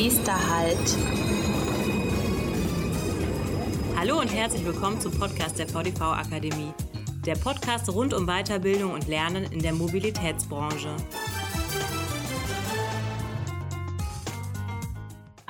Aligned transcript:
Nächster 0.00 0.32
Halt. 0.48 0.96
Hallo 3.96 4.20
und 4.20 4.32
herzlich 4.32 4.64
willkommen 4.64 5.00
zum 5.00 5.10
Podcast 5.10 5.58
der 5.58 5.66
VDV 5.66 6.00
Akademie. 6.02 6.72
Der 7.26 7.34
Podcast 7.34 7.92
rund 7.92 8.14
um 8.14 8.24
Weiterbildung 8.24 8.92
und 8.92 9.08
Lernen 9.08 9.50
in 9.50 9.58
der 9.58 9.72
Mobilitätsbranche. 9.72 10.94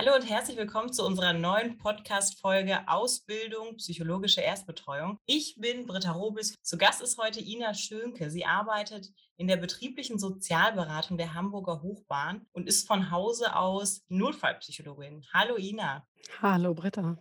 Hallo 0.09 0.20
und 0.20 0.30
herzlich 0.30 0.56
willkommen 0.56 0.90
zu 0.90 1.04
unserer 1.04 1.34
neuen 1.34 1.77
Podcast-Folge 1.77 2.79
Ausbildung 2.88 3.77
psychologische 3.77 4.41
Erstbetreuung. 4.41 5.18
Ich 5.27 5.56
bin 5.59 5.84
Britta 5.84 6.12
Robis. 6.12 6.54
Zu 6.62 6.79
Gast 6.79 7.02
ist 7.02 7.18
heute 7.18 7.41
Ina 7.41 7.74
Schönke. 7.74 8.30
Sie 8.30 8.46
arbeitet 8.46 9.10
in 9.36 9.48
der 9.48 9.59
betrieblichen 9.59 10.18
Sozialberatung 10.18 11.19
der 11.19 11.34
Hamburger 11.34 11.83
Hochbahn 11.83 12.47
und 12.52 12.66
ist 12.66 12.86
von 12.86 13.10
Hause 13.10 13.55
aus 13.55 14.02
Notfallpsychologin. 14.09 15.27
Hallo 15.34 15.56
Ina. 15.59 16.06
Hallo 16.41 16.72
Britta. 16.72 17.19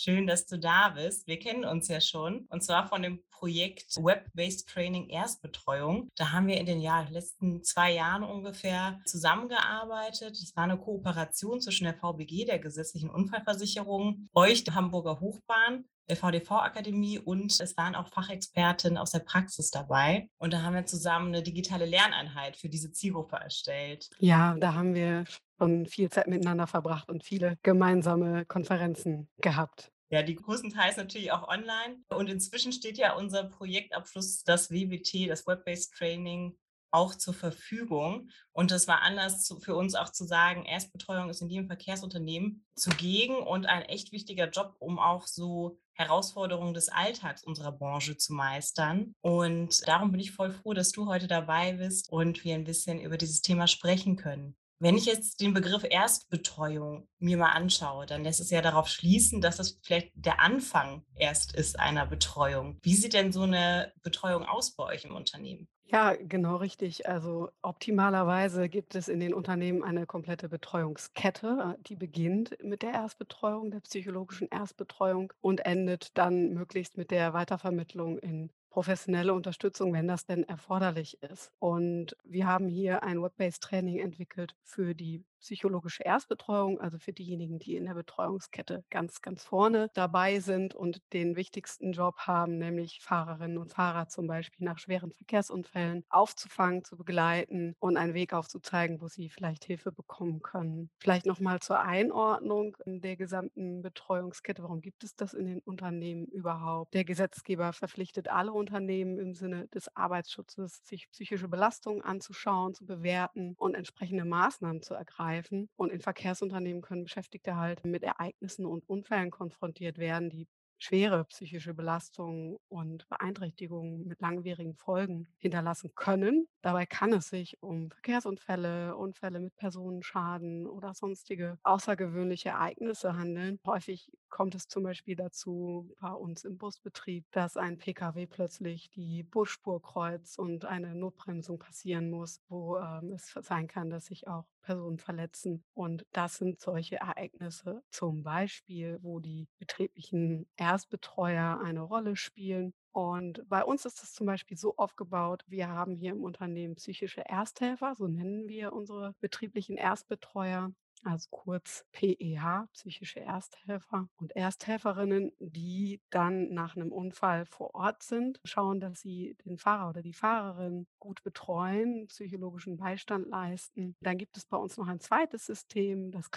Schön, 0.00 0.28
dass 0.28 0.46
du 0.46 0.60
da 0.60 0.90
bist. 0.90 1.26
Wir 1.26 1.40
kennen 1.40 1.64
uns 1.64 1.88
ja 1.88 2.00
schon 2.00 2.46
und 2.50 2.62
zwar 2.62 2.86
von 2.86 3.02
dem 3.02 3.20
Projekt 3.32 3.96
Web-Based 3.96 4.68
Training 4.68 5.08
Erstbetreuung. 5.08 6.08
Da 6.14 6.30
haben 6.30 6.46
wir 6.46 6.56
in 6.56 6.66
den 6.66 6.80
ja, 6.80 7.00
letzten 7.10 7.64
zwei 7.64 7.94
Jahren 7.94 8.22
ungefähr 8.22 9.00
zusammengearbeitet. 9.06 10.36
Es 10.36 10.54
war 10.54 10.62
eine 10.62 10.78
Kooperation 10.78 11.60
zwischen 11.60 11.82
der 11.82 11.94
VBG, 11.94 12.44
der 12.44 12.60
gesetzlichen 12.60 13.10
Unfallversicherung, 13.10 14.28
euch, 14.34 14.62
der 14.62 14.76
Hamburger 14.76 15.18
Hochbahn, 15.18 15.84
der 16.08 16.16
VDV-Akademie 16.16 17.18
und 17.18 17.60
es 17.60 17.76
waren 17.76 17.94
auch 17.94 18.08
Fachexperten 18.08 18.96
aus 18.96 19.10
der 19.10 19.20
Praxis 19.20 19.70
dabei. 19.70 20.28
Und 20.38 20.52
da 20.52 20.62
haben 20.62 20.74
wir 20.74 20.86
zusammen 20.86 21.28
eine 21.28 21.42
digitale 21.42 21.86
Lerneinheit 21.86 22.56
für 22.56 22.68
diese 22.68 22.92
Zielgruppe 22.92 23.36
erstellt. 23.36 24.08
Ja, 24.18 24.56
da 24.58 24.74
haben 24.74 24.94
wir 24.94 25.24
schon 25.58 25.86
viel 25.86 26.10
Zeit 26.10 26.28
miteinander 26.28 26.66
verbracht 26.66 27.08
und 27.08 27.24
viele 27.24 27.58
gemeinsame 27.62 28.46
Konferenzen 28.46 29.28
gehabt. 29.40 29.90
Ja, 30.10 30.22
die 30.22 30.36
größtenteils 30.36 30.96
natürlich 30.96 31.32
auch 31.32 31.46
online. 31.48 31.98
Und 32.08 32.30
inzwischen 32.30 32.72
steht 32.72 32.96
ja 32.96 33.14
unser 33.14 33.44
Projektabschluss, 33.44 34.42
das 34.44 34.70
WBT, 34.70 35.28
das 35.28 35.46
Web-Based 35.46 35.92
Training, 35.94 36.56
auch 36.90 37.14
zur 37.14 37.34
Verfügung. 37.34 38.30
Und 38.52 38.70
das 38.70 38.88
war 38.88 39.02
anders 39.02 39.44
zu, 39.44 39.60
für 39.60 39.76
uns 39.76 39.94
auch 39.94 40.10
zu 40.10 40.24
sagen, 40.24 40.64
Erstbetreuung 40.64 41.30
ist 41.30 41.42
in 41.42 41.48
jedem 41.48 41.66
Verkehrsunternehmen 41.66 42.64
zugegen 42.74 43.36
und 43.36 43.66
ein 43.66 43.82
echt 43.82 44.12
wichtiger 44.12 44.48
Job, 44.48 44.76
um 44.78 44.98
auch 44.98 45.26
so 45.26 45.78
Herausforderungen 45.94 46.74
des 46.74 46.88
Alltags 46.88 47.42
unserer 47.42 47.72
Branche 47.72 48.16
zu 48.16 48.32
meistern. 48.32 49.14
Und 49.20 49.86
darum 49.86 50.12
bin 50.12 50.20
ich 50.20 50.32
voll 50.32 50.50
froh, 50.50 50.72
dass 50.72 50.92
du 50.92 51.06
heute 51.06 51.26
dabei 51.26 51.72
bist 51.72 52.10
und 52.10 52.44
wir 52.44 52.54
ein 52.54 52.64
bisschen 52.64 53.00
über 53.00 53.16
dieses 53.16 53.42
Thema 53.42 53.66
sprechen 53.66 54.16
können. 54.16 54.56
Wenn 54.80 54.96
ich 54.96 55.06
jetzt 55.06 55.40
den 55.40 55.54
Begriff 55.54 55.82
Erstbetreuung 55.82 57.08
mir 57.18 57.36
mal 57.36 57.50
anschaue, 57.50 58.06
dann 58.06 58.22
lässt 58.22 58.38
es 58.38 58.50
ja 58.50 58.62
darauf 58.62 58.86
schließen, 58.86 59.40
dass 59.40 59.58
es 59.58 59.80
vielleicht 59.82 60.12
der 60.14 60.38
Anfang 60.38 61.04
erst 61.16 61.52
ist 61.52 61.80
einer 61.80 62.06
Betreuung. 62.06 62.78
Wie 62.82 62.94
sieht 62.94 63.12
denn 63.12 63.32
so 63.32 63.42
eine 63.42 63.92
Betreuung 64.02 64.44
aus 64.44 64.76
bei 64.76 64.84
euch 64.84 65.04
im 65.04 65.16
Unternehmen? 65.16 65.68
Ja, 65.90 66.14
genau 66.16 66.56
richtig. 66.56 67.08
Also 67.08 67.48
optimalerweise 67.62 68.68
gibt 68.68 68.94
es 68.94 69.08
in 69.08 69.20
den 69.20 69.32
Unternehmen 69.32 69.82
eine 69.82 70.04
komplette 70.06 70.48
Betreuungskette, 70.50 71.76
äh, 71.78 71.82
die 71.84 71.96
beginnt 71.96 72.62
mit 72.62 72.82
der 72.82 72.92
Erstbetreuung, 72.92 73.70
der 73.70 73.80
psychologischen 73.80 74.48
Erstbetreuung 74.48 75.32
und 75.40 75.64
endet 75.64 76.16
dann 76.18 76.52
möglichst 76.52 76.98
mit 76.98 77.10
der 77.10 77.32
Weitervermittlung 77.32 78.18
in 78.18 78.50
professionelle 78.68 79.32
Unterstützung, 79.32 79.94
wenn 79.94 80.06
das 80.06 80.26
denn 80.26 80.44
erforderlich 80.44 81.22
ist. 81.22 81.50
Und 81.58 82.14
wir 82.22 82.46
haben 82.46 82.68
hier 82.68 83.02
ein 83.02 83.22
Web-based 83.22 83.62
Training 83.62 83.98
entwickelt 83.98 84.54
für 84.62 84.94
die 84.94 85.24
psychologische 85.40 86.02
Erstbetreuung, 86.02 86.80
also 86.80 86.98
für 86.98 87.12
diejenigen, 87.12 87.58
die 87.58 87.76
in 87.76 87.84
der 87.84 87.94
Betreuungskette 87.94 88.84
ganz, 88.90 89.22
ganz 89.22 89.44
vorne 89.44 89.90
dabei 89.94 90.40
sind 90.40 90.74
und 90.74 91.00
den 91.12 91.36
wichtigsten 91.36 91.92
Job 91.92 92.18
haben, 92.20 92.58
nämlich 92.58 93.00
Fahrerinnen 93.02 93.58
und 93.58 93.72
Fahrer 93.72 94.08
zum 94.08 94.26
Beispiel 94.26 94.64
nach 94.64 94.78
schweren 94.78 95.12
Verkehrsunfällen 95.12 96.04
aufzufangen, 96.08 96.84
zu 96.84 96.96
begleiten 96.96 97.74
und 97.78 97.96
einen 97.96 98.14
Weg 98.14 98.32
aufzuzeigen, 98.32 99.00
wo 99.00 99.08
sie 99.08 99.28
vielleicht 99.28 99.64
Hilfe 99.64 99.92
bekommen 99.92 100.42
können. 100.42 100.90
Vielleicht 100.98 101.26
nochmal 101.26 101.60
zur 101.60 101.80
Einordnung 101.80 102.76
der 102.86 103.16
gesamten 103.16 103.82
Betreuungskette. 103.82 104.62
Warum 104.62 104.80
gibt 104.80 105.04
es 105.04 105.14
das 105.16 105.34
in 105.34 105.46
den 105.46 105.60
Unternehmen 105.60 106.26
überhaupt? 106.26 106.94
Der 106.94 107.04
Gesetzgeber 107.04 107.72
verpflichtet 107.72 108.28
alle 108.28 108.52
Unternehmen 108.52 109.18
im 109.18 109.34
Sinne 109.34 109.68
des 109.68 109.94
Arbeitsschutzes, 109.96 110.84
sich 110.86 111.08
psychische 111.10 111.48
Belastungen 111.48 112.02
anzuschauen, 112.02 112.74
zu 112.74 112.84
bewerten 112.84 113.54
und 113.58 113.74
entsprechende 113.74 114.24
Maßnahmen 114.24 114.82
zu 114.82 114.94
ergreifen 114.94 115.27
greifen. 115.28 115.68
Und 115.76 115.90
in 115.92 116.00
Verkehrsunternehmen 116.00 116.82
können 116.82 117.04
Beschäftigte 117.04 117.56
halt 117.56 117.84
mit 117.84 118.02
Ereignissen 118.02 118.66
und 118.66 118.88
Unfällen 118.88 119.30
konfrontiert 119.30 119.98
werden, 119.98 120.30
die 120.30 120.48
schwere 120.80 121.24
psychische 121.24 121.74
Belastungen 121.74 122.56
und 122.68 123.08
Beeinträchtigungen 123.08 124.06
mit 124.06 124.20
langwierigen 124.20 124.76
Folgen 124.76 125.26
hinterlassen 125.38 125.90
können. 125.96 126.46
Dabei 126.62 126.86
kann 126.86 127.12
es 127.12 127.28
sich 127.28 127.56
um 127.60 127.90
Verkehrsunfälle, 127.90 128.96
Unfälle 128.96 129.40
mit 129.40 129.56
Personenschaden 129.56 130.68
oder 130.68 130.94
sonstige 130.94 131.58
außergewöhnliche 131.64 132.50
Ereignisse 132.50 133.16
handeln. 133.16 133.58
Häufig 133.66 134.08
kommt 134.28 134.54
es 134.54 134.68
zum 134.68 134.82
Beispiel 134.82 135.16
dazu 135.16 135.94
bei 136.00 136.12
uns 136.12 136.44
im 136.44 136.58
Busbetrieb, 136.58 137.24
dass 137.32 137.56
ein 137.56 137.78
Pkw 137.78 138.26
plötzlich 138.26 138.90
die 138.90 139.22
Busspur 139.22 139.82
kreuzt 139.82 140.38
und 140.38 140.64
eine 140.64 140.94
Notbremsung 140.94 141.58
passieren 141.58 142.10
muss, 142.10 142.40
wo 142.48 142.76
ähm, 142.78 143.12
es 143.12 143.34
sein 143.42 143.68
kann, 143.68 143.90
dass 143.90 144.06
sich 144.06 144.28
auch 144.28 144.46
Personen 144.62 144.98
verletzen. 144.98 145.64
Und 145.74 146.04
das 146.12 146.36
sind 146.36 146.60
solche 146.60 146.96
Ereignisse 146.96 147.82
zum 147.90 148.22
Beispiel, 148.22 148.98
wo 149.02 149.18
die 149.20 149.48
betrieblichen 149.58 150.46
Erstbetreuer 150.56 151.60
eine 151.64 151.80
Rolle 151.80 152.16
spielen. 152.16 152.74
Und 152.92 153.48
bei 153.48 153.64
uns 153.64 153.84
ist 153.84 154.02
es 154.02 154.12
zum 154.12 154.26
Beispiel 154.26 154.56
so 154.56 154.76
aufgebaut, 154.76 155.44
wir 155.46 155.68
haben 155.68 155.94
hier 155.94 156.12
im 156.12 156.24
Unternehmen 156.24 156.74
psychische 156.74 157.24
Ersthelfer, 157.24 157.94
so 157.96 158.08
nennen 158.08 158.48
wir 158.48 158.72
unsere 158.72 159.14
betrieblichen 159.20 159.76
Erstbetreuer 159.76 160.72
also 161.04 161.28
kurz 161.30 161.84
PEH, 161.92 162.68
psychische 162.72 163.20
Ersthelfer 163.20 164.08
und 164.16 164.34
Ersthelferinnen, 164.36 165.32
die 165.38 166.00
dann 166.10 166.52
nach 166.52 166.76
einem 166.76 166.92
Unfall 166.92 167.46
vor 167.46 167.74
Ort 167.74 168.02
sind, 168.02 168.40
schauen, 168.44 168.80
dass 168.80 169.00
sie 169.00 169.36
den 169.44 169.58
Fahrer 169.58 169.90
oder 169.90 170.02
die 170.02 170.12
Fahrerin 170.12 170.86
gut 170.98 171.22
betreuen, 171.22 172.06
psychologischen 172.08 172.76
Beistand 172.76 173.26
leisten. 173.28 173.96
Dann 174.00 174.18
gibt 174.18 174.36
es 174.36 174.46
bei 174.46 174.56
uns 174.56 174.76
noch 174.76 174.88
ein 174.88 175.00
zweites 175.00 175.46
System, 175.46 176.10
das 176.10 176.30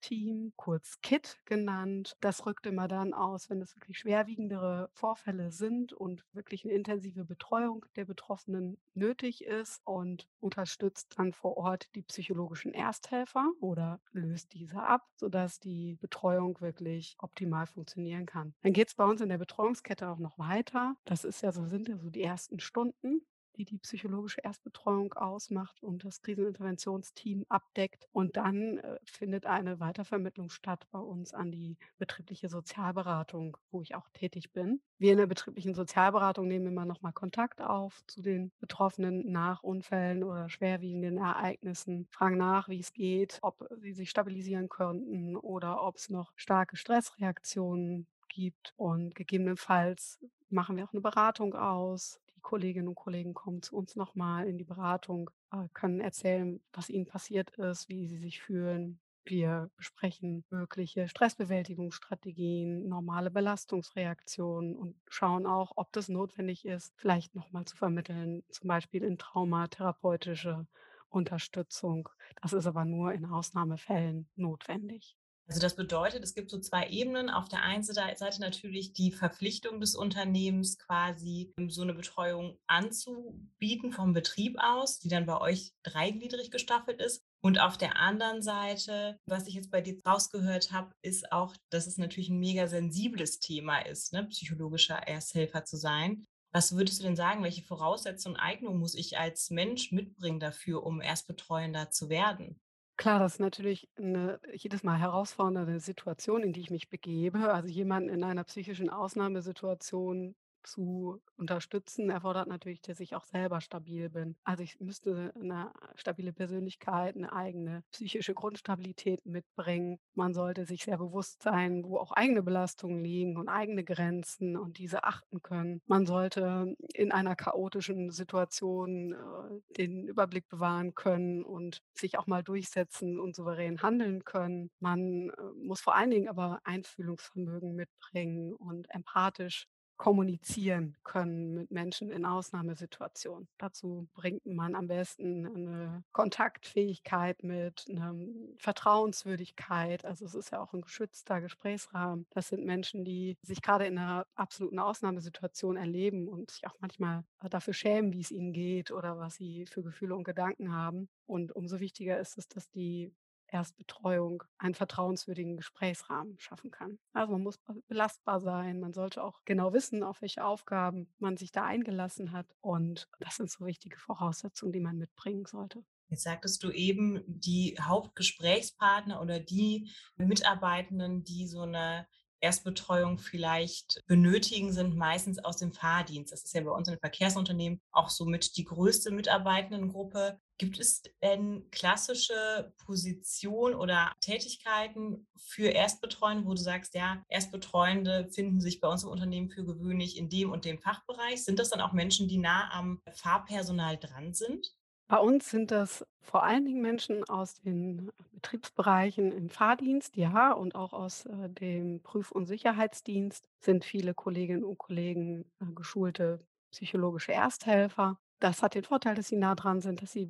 Kriseninterventionsteam, 0.00 0.52
kurz 0.56 1.00
KIT 1.02 1.38
genannt. 1.44 2.16
Das 2.20 2.46
rückt 2.46 2.66
immer 2.66 2.88
dann 2.88 3.14
aus, 3.14 3.50
wenn 3.50 3.60
es 3.60 3.76
wirklich 3.76 3.98
schwerwiegendere 3.98 4.90
Vorfälle 4.92 5.52
sind 5.52 5.92
und 5.92 6.24
wirklich 6.32 6.64
eine 6.64 6.74
intensive 6.74 7.24
Betreuung 7.24 7.84
der 7.96 8.04
Betroffenen 8.04 8.78
nötig 8.94 9.44
ist 9.44 9.80
und 9.84 10.26
unterstützt 10.40 11.14
dann 11.18 11.32
vor 11.32 11.56
Ort 11.56 11.94
die 11.94 12.02
psychologischen 12.02 12.72
Ersthelfer 12.72 13.10
Helfer 13.10 13.50
oder 13.60 14.00
löst 14.12 14.52
diese 14.54 14.82
ab, 14.82 15.06
sodass 15.16 15.58
die 15.58 15.96
Betreuung 16.00 16.60
wirklich 16.60 17.16
optimal 17.18 17.66
funktionieren 17.66 18.24
kann. 18.26 18.54
Dann 18.62 18.72
geht 18.72 18.88
es 18.88 18.94
bei 18.94 19.04
uns 19.04 19.20
in 19.20 19.28
der 19.28 19.38
Betreuungskette 19.38 20.08
auch 20.08 20.18
noch 20.18 20.38
weiter. 20.38 20.96
Das 21.04 21.24
ist 21.24 21.42
ja 21.42 21.52
so, 21.52 21.66
sind 21.66 21.88
ja 21.88 21.96
so 21.96 22.08
die 22.08 22.22
ersten 22.22 22.60
Stunden 22.60 23.22
die 23.60 23.66
die 23.66 23.78
psychologische 23.78 24.40
Erstbetreuung 24.40 25.12
ausmacht 25.12 25.82
und 25.82 26.02
das 26.04 26.22
Kriseninterventionsteam 26.22 27.44
abdeckt. 27.50 28.08
Und 28.12 28.36
dann 28.38 28.78
äh, 28.78 28.98
findet 29.04 29.44
eine 29.44 29.80
Weitervermittlung 29.80 30.48
statt 30.48 30.86
bei 30.90 30.98
uns 30.98 31.34
an 31.34 31.50
die 31.50 31.76
betriebliche 31.98 32.48
Sozialberatung, 32.48 33.58
wo 33.70 33.82
ich 33.82 33.94
auch 33.94 34.08
tätig 34.14 34.52
bin. 34.52 34.80
Wir 34.98 35.12
in 35.12 35.18
der 35.18 35.26
betrieblichen 35.26 35.74
Sozialberatung 35.74 36.48
nehmen 36.48 36.68
immer 36.68 36.86
noch 36.86 37.02
mal 37.02 37.12
Kontakt 37.12 37.60
auf 37.60 38.02
zu 38.06 38.22
den 38.22 38.50
Betroffenen 38.60 39.30
nach 39.30 39.62
Unfällen 39.62 40.24
oder 40.24 40.48
schwerwiegenden 40.48 41.18
Ereignissen, 41.18 42.06
fragen 42.10 42.38
nach, 42.38 42.68
wie 42.70 42.80
es 42.80 42.94
geht, 42.94 43.38
ob 43.42 43.68
sie 43.76 43.92
sich 43.92 44.08
stabilisieren 44.08 44.70
konnten 44.70 45.36
oder 45.36 45.82
ob 45.82 45.96
es 45.96 46.08
noch 46.08 46.32
starke 46.36 46.76
Stressreaktionen 46.76 48.06
gibt 48.28 48.72
und 48.76 49.14
gegebenenfalls 49.14 50.18
machen 50.48 50.76
wir 50.76 50.84
auch 50.84 50.92
eine 50.92 51.00
Beratung 51.00 51.54
aus, 51.54 52.20
die 52.40 52.42
Kolleginnen 52.42 52.88
und 52.88 52.94
Kollegen 52.94 53.34
kommen 53.34 53.60
zu 53.60 53.76
uns 53.76 53.96
nochmal 53.96 54.48
in 54.48 54.56
die 54.56 54.64
Beratung, 54.64 55.30
äh, 55.52 55.68
können 55.74 56.00
erzählen, 56.00 56.60
was 56.72 56.88
ihnen 56.88 57.06
passiert 57.06 57.50
ist, 57.58 57.88
wie 57.90 58.06
sie 58.06 58.16
sich 58.16 58.40
fühlen. 58.40 58.98
Wir 59.26 59.70
besprechen 59.76 60.44
mögliche 60.48 61.06
Stressbewältigungsstrategien, 61.06 62.88
normale 62.88 63.30
Belastungsreaktionen 63.30 64.74
und 64.74 64.96
schauen 65.08 65.46
auch, 65.46 65.72
ob 65.76 65.92
das 65.92 66.08
notwendig 66.08 66.64
ist, 66.64 66.94
vielleicht 66.96 67.34
nochmal 67.34 67.66
zu 67.66 67.76
vermitteln, 67.76 68.42
zum 68.48 68.68
Beispiel 68.68 69.04
in 69.04 69.18
traumatherapeutische 69.18 70.66
Unterstützung. 71.10 72.08
Das 72.40 72.54
ist 72.54 72.66
aber 72.66 72.86
nur 72.86 73.12
in 73.12 73.26
Ausnahmefällen 73.26 74.30
notwendig. 74.36 75.19
Also 75.50 75.62
das 75.62 75.74
bedeutet, 75.74 76.22
es 76.22 76.36
gibt 76.36 76.48
so 76.48 76.60
zwei 76.60 76.86
Ebenen. 76.90 77.28
Auf 77.28 77.48
der 77.48 77.62
einen 77.62 77.82
Seite 77.82 78.40
natürlich 78.40 78.92
die 78.92 79.10
Verpflichtung 79.10 79.80
des 79.80 79.96
Unternehmens, 79.96 80.78
quasi 80.78 81.52
ähm, 81.58 81.70
so 81.70 81.82
eine 81.82 81.92
Betreuung 81.92 82.56
anzubieten 82.68 83.90
vom 83.90 84.12
Betrieb 84.12 84.56
aus, 84.60 85.00
die 85.00 85.08
dann 85.08 85.26
bei 85.26 85.40
euch 85.40 85.72
dreigliedrig 85.82 86.52
gestaffelt 86.52 87.02
ist. 87.02 87.24
Und 87.42 87.58
auf 87.58 87.76
der 87.76 87.96
anderen 87.96 88.42
Seite, 88.42 89.18
was 89.26 89.48
ich 89.48 89.54
jetzt 89.54 89.72
bei 89.72 89.80
dir 89.80 89.98
rausgehört 90.06 90.70
habe, 90.70 90.92
ist 91.02 91.32
auch, 91.32 91.56
dass 91.70 91.88
es 91.88 91.98
natürlich 91.98 92.28
ein 92.28 92.38
mega 92.38 92.68
sensibles 92.68 93.40
Thema 93.40 93.80
ist, 93.80 94.12
ne, 94.12 94.26
psychologischer 94.26 94.98
Ersthelfer 95.08 95.64
zu 95.64 95.76
sein. 95.76 96.26
Was 96.52 96.76
würdest 96.76 97.00
du 97.00 97.04
denn 97.04 97.16
sagen, 97.16 97.42
welche 97.42 97.62
Voraussetzungen 97.62 98.36
und 98.36 98.40
Eignung 98.40 98.78
muss 98.78 98.94
ich 98.94 99.18
als 99.18 99.50
Mensch 99.50 99.90
mitbringen 99.90 100.38
dafür, 100.38 100.84
um 100.84 101.00
Erstbetreuender 101.00 101.90
zu 101.90 102.08
werden? 102.08 102.60
Klar, 103.00 103.18
das 103.18 103.32
ist 103.36 103.40
natürlich 103.40 103.88
'ne 103.98 104.38
jedes 104.52 104.82
Mal 104.82 104.98
herausfordernde 104.98 105.80
Situation, 105.80 106.42
in 106.42 106.52
die 106.52 106.60
ich 106.60 106.70
mich 106.70 106.90
begebe. 106.90 107.50
Also, 107.50 107.66
jemanden 107.66 108.10
in 108.10 108.22
einer 108.22 108.44
psychischen 108.44 108.90
Ausnahmesituation 108.90 110.34
zu 110.62 111.20
unterstützen, 111.36 112.10
erfordert 112.10 112.48
natürlich, 112.48 112.80
dass 112.82 113.00
ich 113.00 113.14
auch 113.14 113.24
selber 113.24 113.60
stabil 113.60 114.10
bin. 114.10 114.36
Also, 114.44 114.62
ich 114.62 114.78
müsste 114.80 115.32
'ne 115.36 115.72
stabile 115.96 116.32
Persönlichkeit, 116.32 117.16
'ne 117.16 117.32
eigene 117.32 117.82
psychische 117.92 118.34
Grundstabilität 118.34 119.24
mitbringen. 119.26 119.98
Man 120.14 120.34
sollte 120.34 120.64
sich 120.66 120.84
sehr 120.84 120.98
bewusst 120.98 121.42
sein, 121.42 121.84
wo 121.84 121.98
auch 121.98 122.12
eigene 122.12 122.42
Belastungen 122.42 123.02
liegen 123.02 123.36
und 123.36 123.48
eigene 123.48 123.84
Grenzen 123.84 124.56
und 124.56 124.78
diese 124.78 125.04
achten 125.04 125.42
können. 125.42 125.80
Man 125.86 126.06
sollte 126.06 126.74
in 126.94 127.12
einer 127.12 127.36
chaotischen 127.36 128.10
Situation, 128.10 129.12
äh, 129.14 129.76
den 129.78 130.06
Überblick 130.08 130.48
bewahren 130.48 130.94
können 130.94 131.42
und 131.44 131.80
sich 131.94 132.18
auch 132.18 132.26
mal 132.26 132.42
durchsetzen 132.42 133.18
und 133.20 133.34
souverän 133.36 133.82
handeln 133.82 134.24
können. 134.24 134.70
Man, 134.80 135.30
äh, 135.30 135.42
muss 135.64 135.80
vor 135.80 135.94
allen 135.96 136.10
Dingen 136.10 136.28
aber 136.28 136.60
Einfühlungsvermögen 136.64 137.74
mitbringen 137.74 138.52
und 138.54 138.88
empathisch 138.90 139.66
kommunizieren 140.00 140.96
können 141.04 141.52
mit 141.52 141.70
Menschen 141.70 142.10
in 142.10 142.24
Ausnahmesituationen. 142.24 143.48
Dazu 143.58 144.08
bringt 144.14 144.46
man 144.46 144.74
am 144.74 144.86
besten 144.88 145.46
eine 145.46 146.04
Kontaktfähigkeit 146.12 147.42
mit, 147.42 147.84
'ne 147.86 148.54
Vertrauenswürdigkeit. 148.56 150.06
Also, 150.06 150.24
es 150.24 150.34
ist 150.34 150.52
ja 150.52 150.60
auch 150.62 150.72
ein 150.72 150.80
geschützter 150.80 151.42
Gesprächsrahmen. 151.42 152.26
Das 152.30 152.48
sind 152.48 152.64
Menschen, 152.64 153.04
die 153.04 153.36
sich 153.42 153.60
gerade 153.60 153.84
in 153.86 153.98
einer 153.98 154.26
absoluten 154.36 154.78
Ausnahmesituation 154.78 155.76
erleben 155.76 156.28
und 156.28 156.50
sich 156.50 156.66
auch 156.66 156.76
manchmal, 156.80 157.24
dafür 157.50 157.74
schämen, 157.74 158.14
wie 158.14 158.20
es 158.20 158.30
ihnen 158.30 158.54
geht 158.54 158.90
oder 158.92 159.18
was 159.18 159.34
sie 159.36 159.66
für 159.66 159.82
Gefühle 159.82 160.14
und 160.16 160.24
Gedanken 160.24 160.72
haben. 160.72 161.10
Und 161.26 161.54
umso 161.54 161.78
wichtiger 161.78 162.18
ist 162.18 162.38
es, 162.38 162.48
dass 162.48 162.70
die 162.70 163.12
Erstbetreuung 163.52 164.42
einen 164.58 164.74
vertrauenswürdigen 164.74 165.56
Gesprächsrahmen 165.56 166.38
schaffen 166.38 166.70
kann. 166.70 166.98
Also, 167.12 167.32
man 167.32 167.42
muss 167.42 167.58
be 167.58 167.74
belastbar 167.88 168.40
sein. 168.40 168.80
Man 168.80 168.92
sollte 168.92 169.22
auch 169.22 169.40
genau 169.44 169.72
wissen, 169.72 170.02
auf 170.02 170.22
welche 170.22 170.44
Aufgaben 170.44 171.12
man 171.18 171.36
sich 171.36 171.52
da 171.52 171.64
eingelassen 171.64 172.32
hat. 172.32 172.46
Und 172.60 173.08
das 173.18 173.36
sind 173.36 173.50
so 173.50 173.66
wichtige 173.66 173.98
Voraussetzungen, 173.98 174.72
die 174.72 174.80
man 174.80 174.98
mitbringen 174.98 175.46
sollte. 175.46 175.84
Jetzt 176.10 176.24
sagtest 176.24 176.62
du 176.64 176.70
eben, 176.70 177.22
die 177.26 177.76
Hauptgesprächspartner 177.80 179.20
oder 179.22 179.38
die 179.38 179.90
Mitarbeitenden, 180.16 181.22
die 181.22 181.46
so 181.46 181.62
eine 181.62 182.06
Erstbetreuung 182.40 183.18
vielleicht 183.18 184.02
benötigen, 184.06 184.72
sind 184.72 184.96
meistens 184.96 185.38
aus 185.38 185.58
dem 185.58 185.72
Fahrdienst. 185.72 186.32
Das 186.32 186.42
ist 186.42 186.54
ja 186.54 186.62
bei 186.62 186.70
uns 186.70 186.88
in 186.88 186.94
den 186.94 187.00
Verkehrsunternehmen 187.00 187.80
auch 187.92 188.08
somit 188.08 188.56
die 188.56 188.64
größte 188.64 189.12
Mitarbeitendengruppe. 189.12 190.40
Gibt 190.60 190.78
es 190.78 191.02
denn 191.22 191.70
klassische 191.70 192.74
Positionen 192.84 193.74
oder 193.74 194.12
Tätigkeiten 194.20 195.26
für 195.34 195.68
Erstbetreuende, 195.68 196.44
wo 196.44 196.50
du 196.50 196.60
sagst, 196.60 196.94
ja, 196.94 197.24
Erstbetreuende 197.30 198.28
finden 198.30 198.60
sich 198.60 198.78
bei 198.78 198.86
uns 198.86 199.02
im 199.02 199.08
Unternehmen 199.08 199.48
für 199.48 199.64
gewöhnlich 199.64 200.18
in 200.18 200.28
dem 200.28 200.52
und 200.52 200.66
dem 200.66 200.78
Fachbereich? 200.78 201.42
Sind 201.42 201.58
das 201.58 201.70
dann 201.70 201.80
auch 201.80 201.94
Menschen, 201.94 202.28
die 202.28 202.36
nah 202.36 202.70
am 202.74 203.00
Fahrpersonal 203.10 203.96
dran 203.96 204.34
sind? 204.34 204.76
Bei 205.08 205.16
uns 205.16 205.48
sind 205.48 205.70
das 205.70 206.06
vor 206.20 206.42
allen 206.42 206.66
Dingen 206.66 206.82
Menschen 206.82 207.24
aus 207.24 207.54
den 207.54 208.12
Betriebsbereichen 208.32 209.32
im 209.32 209.48
Fahrdienst, 209.48 210.14
ja, 210.16 210.52
und 210.52 210.74
auch 210.74 210.92
aus, 210.92 211.24
äh, 211.24 211.48
dem 211.48 212.02
Prüf 212.02 212.30
und 212.32 212.44
Sicherheitsdienst 212.44 213.48
sind 213.60 213.86
viele 213.86 214.12
Kolleginnen 214.12 214.64
und 214.64 214.76
Kollegen, 214.76 215.50
äh, 215.62 215.72
geschulte 215.74 216.44
psychologische 216.70 217.32
Ersthelfer. 217.32 218.18
Das 218.40 218.62
hat 218.62 218.74
den 218.74 218.84
Vorteil, 218.84 219.14
dass 219.14 219.28
sie 219.28 219.36
nah 219.36 219.54
dran 219.54 219.80
sind, 219.82 220.00
dass 220.02 220.12
sie 220.12 220.26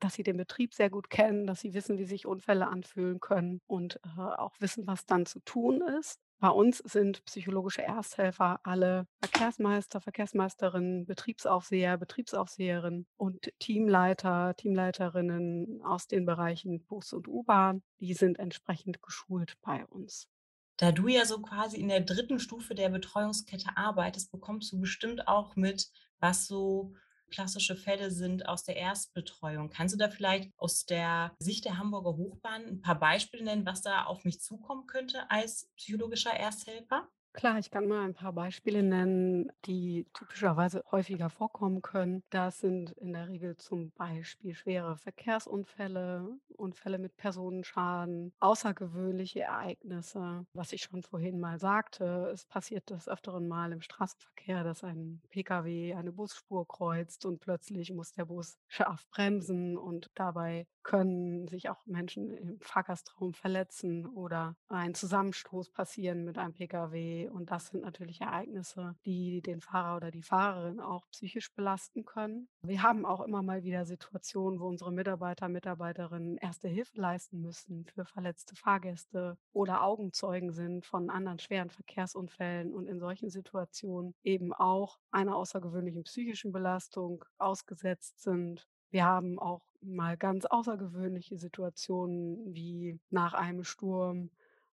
dass 0.00 0.14
sie 0.14 0.22
den 0.22 0.36
Betrieb 0.36 0.74
sehr 0.74 0.90
gut 0.90 1.08
kennen, 1.08 1.46
dass 1.46 1.60
sie 1.60 1.72
wissen, 1.72 1.98
wie 1.98 2.04
sich 2.04 2.26
Unfälle 2.26 2.68
anfühlen 2.68 3.20
können 3.20 3.62
und, 3.66 3.98
äh, 4.04 4.20
auch 4.20 4.54
wissen, 4.60 4.86
was 4.86 5.06
dann 5.06 5.24
zu 5.24 5.40
tun 5.40 5.80
ist. 5.98 6.20
Bei 6.40 6.50
uns 6.50 6.78
sind 6.78 7.24
psychologische 7.24 7.82
Ersthelfer 7.82 8.60
alle 8.64 9.08
Verkehrsmeister, 9.20 10.00
Verkehrsmeisterinnen, 10.00 11.06
Betriebsaufseher, 11.06 11.96
Betriebsaufseherinnen 11.96 13.06
und 13.16 13.50
Teamleiter, 13.58 14.54
Teamleiterinnen 14.56 15.80
aus 15.82 16.06
den 16.06 16.26
Bereichen 16.26 16.84
Bus 16.84 17.12
und 17.12 17.26
U-Bahn. 17.26 17.82
Die 17.98 18.14
sind 18.14 18.38
entsprechend 18.38 19.02
geschult 19.02 19.54
bei 19.62 19.84
uns. 19.86 20.28
Da 20.76 20.92
du 20.92 21.08
ja 21.08 21.24
so 21.24 21.40
quasi 21.40 21.78
in 21.78 21.88
der 21.88 22.02
dritten 22.02 22.38
Stufe 22.38 22.74
der 22.76 22.90
Betreuungskette 22.90 23.76
arbeitest, 23.76 24.30
bekommst 24.30 24.70
du 24.70 24.78
bestimmt 24.80 25.26
auch 25.26 25.56
mit, 25.56 25.90
was 26.20 26.46
so 26.46 26.94
klassische 27.30 27.76
Fälle 27.76 28.10
sind 28.10 28.48
aus 28.48 28.64
der 28.64 28.76
Erstbetreuung. 28.76 29.70
Kannst 29.70 29.94
du 29.94 29.98
da 29.98 30.08
vielleicht 30.08 30.50
aus 30.56 30.86
der 30.86 31.32
Sicht 31.38 31.64
der 31.64 31.78
Hamburger 31.78 32.16
Hochbahn 32.16 32.64
ein 32.64 32.80
paar 32.80 32.98
Beispiele 32.98 33.44
nennen, 33.44 33.66
was 33.66 33.82
da 33.82 34.04
auf 34.04 34.24
mich 34.24 34.40
zukommen 34.40 34.86
könnte 34.86 35.30
als 35.30 35.68
psychologischer 35.76 36.32
Ersthelfer? 36.32 37.08
Klar, 37.38 37.60
ich 37.60 37.70
kann 37.70 37.86
mal 37.86 38.04
ein 38.04 38.14
paar 38.14 38.32
Beispiele 38.32 38.82
nennen, 38.82 39.52
die 39.64 40.08
typischerweise 40.12 40.82
häufiger 40.90 41.30
vorkommen 41.30 41.82
können. 41.82 42.24
Das 42.30 42.58
sind 42.58 42.90
in 42.90 43.12
der 43.12 43.28
Regel 43.28 43.56
zum 43.56 43.92
Beispiel 43.92 44.56
schwere 44.56 44.96
Verkehrsunfälle, 44.96 46.36
Unfälle 46.56 46.98
mit 46.98 47.16
Personenschaden, 47.16 48.32
außergewöhnliche 48.40 49.42
Ereignisse. 49.42 50.46
Was 50.52 50.72
ich 50.72 50.82
schon 50.82 51.04
vorhin 51.04 51.38
mal 51.38 51.60
sagte, 51.60 52.28
es 52.32 52.44
passiert 52.44 52.90
des 52.90 53.08
Öfteren 53.08 53.46
mal 53.46 53.70
im 53.70 53.82
Straßenverkehr, 53.82 54.64
dass 54.64 54.82
ein 54.82 55.22
Pkw 55.30 55.94
eine 55.94 56.10
Busspur 56.10 56.66
kreuzt 56.66 57.24
und 57.24 57.38
plötzlich 57.38 57.92
muss 57.92 58.10
der 58.10 58.24
Bus 58.24 58.58
scharf 58.66 59.06
bremsen 59.12 59.78
und 59.78 60.10
dabei 60.16 60.66
können 60.82 61.46
sich 61.46 61.68
auch 61.68 61.84
Menschen 61.86 62.34
im 62.34 62.58
Fahrgastraum 62.60 63.34
verletzen 63.34 64.06
oder 64.06 64.56
ein 64.68 64.94
Zusammenstoß 64.94 65.70
passieren 65.70 66.24
mit 66.24 66.38
einem 66.38 66.54
Pkw. 66.54 67.27
Und 67.30 67.50
das 67.50 67.68
sind 67.68 67.82
natürlich 67.82 68.20
Ereignisse, 68.20 68.96
die 69.04 69.42
den 69.42 69.60
Fahrer 69.60 69.96
oder 69.96 70.10
die 70.10 70.22
Fahrerin 70.22 70.80
auch 70.80 71.06
psychisch 71.10 71.52
belasten 71.54 72.04
können. 72.04 72.48
Wir 72.62 72.82
haben 72.82 73.04
auch 73.04 73.20
immer 73.20 73.42
mal 73.42 73.62
wieder 73.62 73.84
Situationen, 73.84 74.60
wo 74.60 74.66
unsere 74.66 74.92
Mitarbeiter, 74.92 75.48
Mitarbeiterinnen 75.48 76.36
Erste 76.38 76.68
Hilfe 76.68 77.00
leisten 77.00 77.40
müssen 77.40 77.84
für 77.86 78.04
verletzte 78.04 78.56
Fahrgäste 78.56 79.36
oder 79.52 79.82
Augenzeugen 79.82 80.52
sind 80.52 80.84
von 80.84 81.10
anderen 81.10 81.38
schweren 81.38 81.70
Verkehrsunfällen 81.70 82.72
und 82.72 82.86
in 82.86 83.00
solchen 83.00 83.30
Situationen 83.30 84.14
eben 84.22 84.52
auch 84.52 84.98
einer 85.10 85.36
außergewöhnlichen 85.36 86.04
psychischen 86.04 86.52
Belastung 86.52 87.24
ausgesetzt 87.38 88.22
sind. 88.22 88.66
Wir 88.90 89.04
haben 89.04 89.38
auch 89.38 89.62
mal 89.80 90.16
ganz 90.16 90.46
außergewöhnliche 90.46 91.36
Situationen, 91.36 92.54
wie 92.54 92.98
nach 93.10 93.34
einem 93.34 93.64
Sturm 93.64 94.30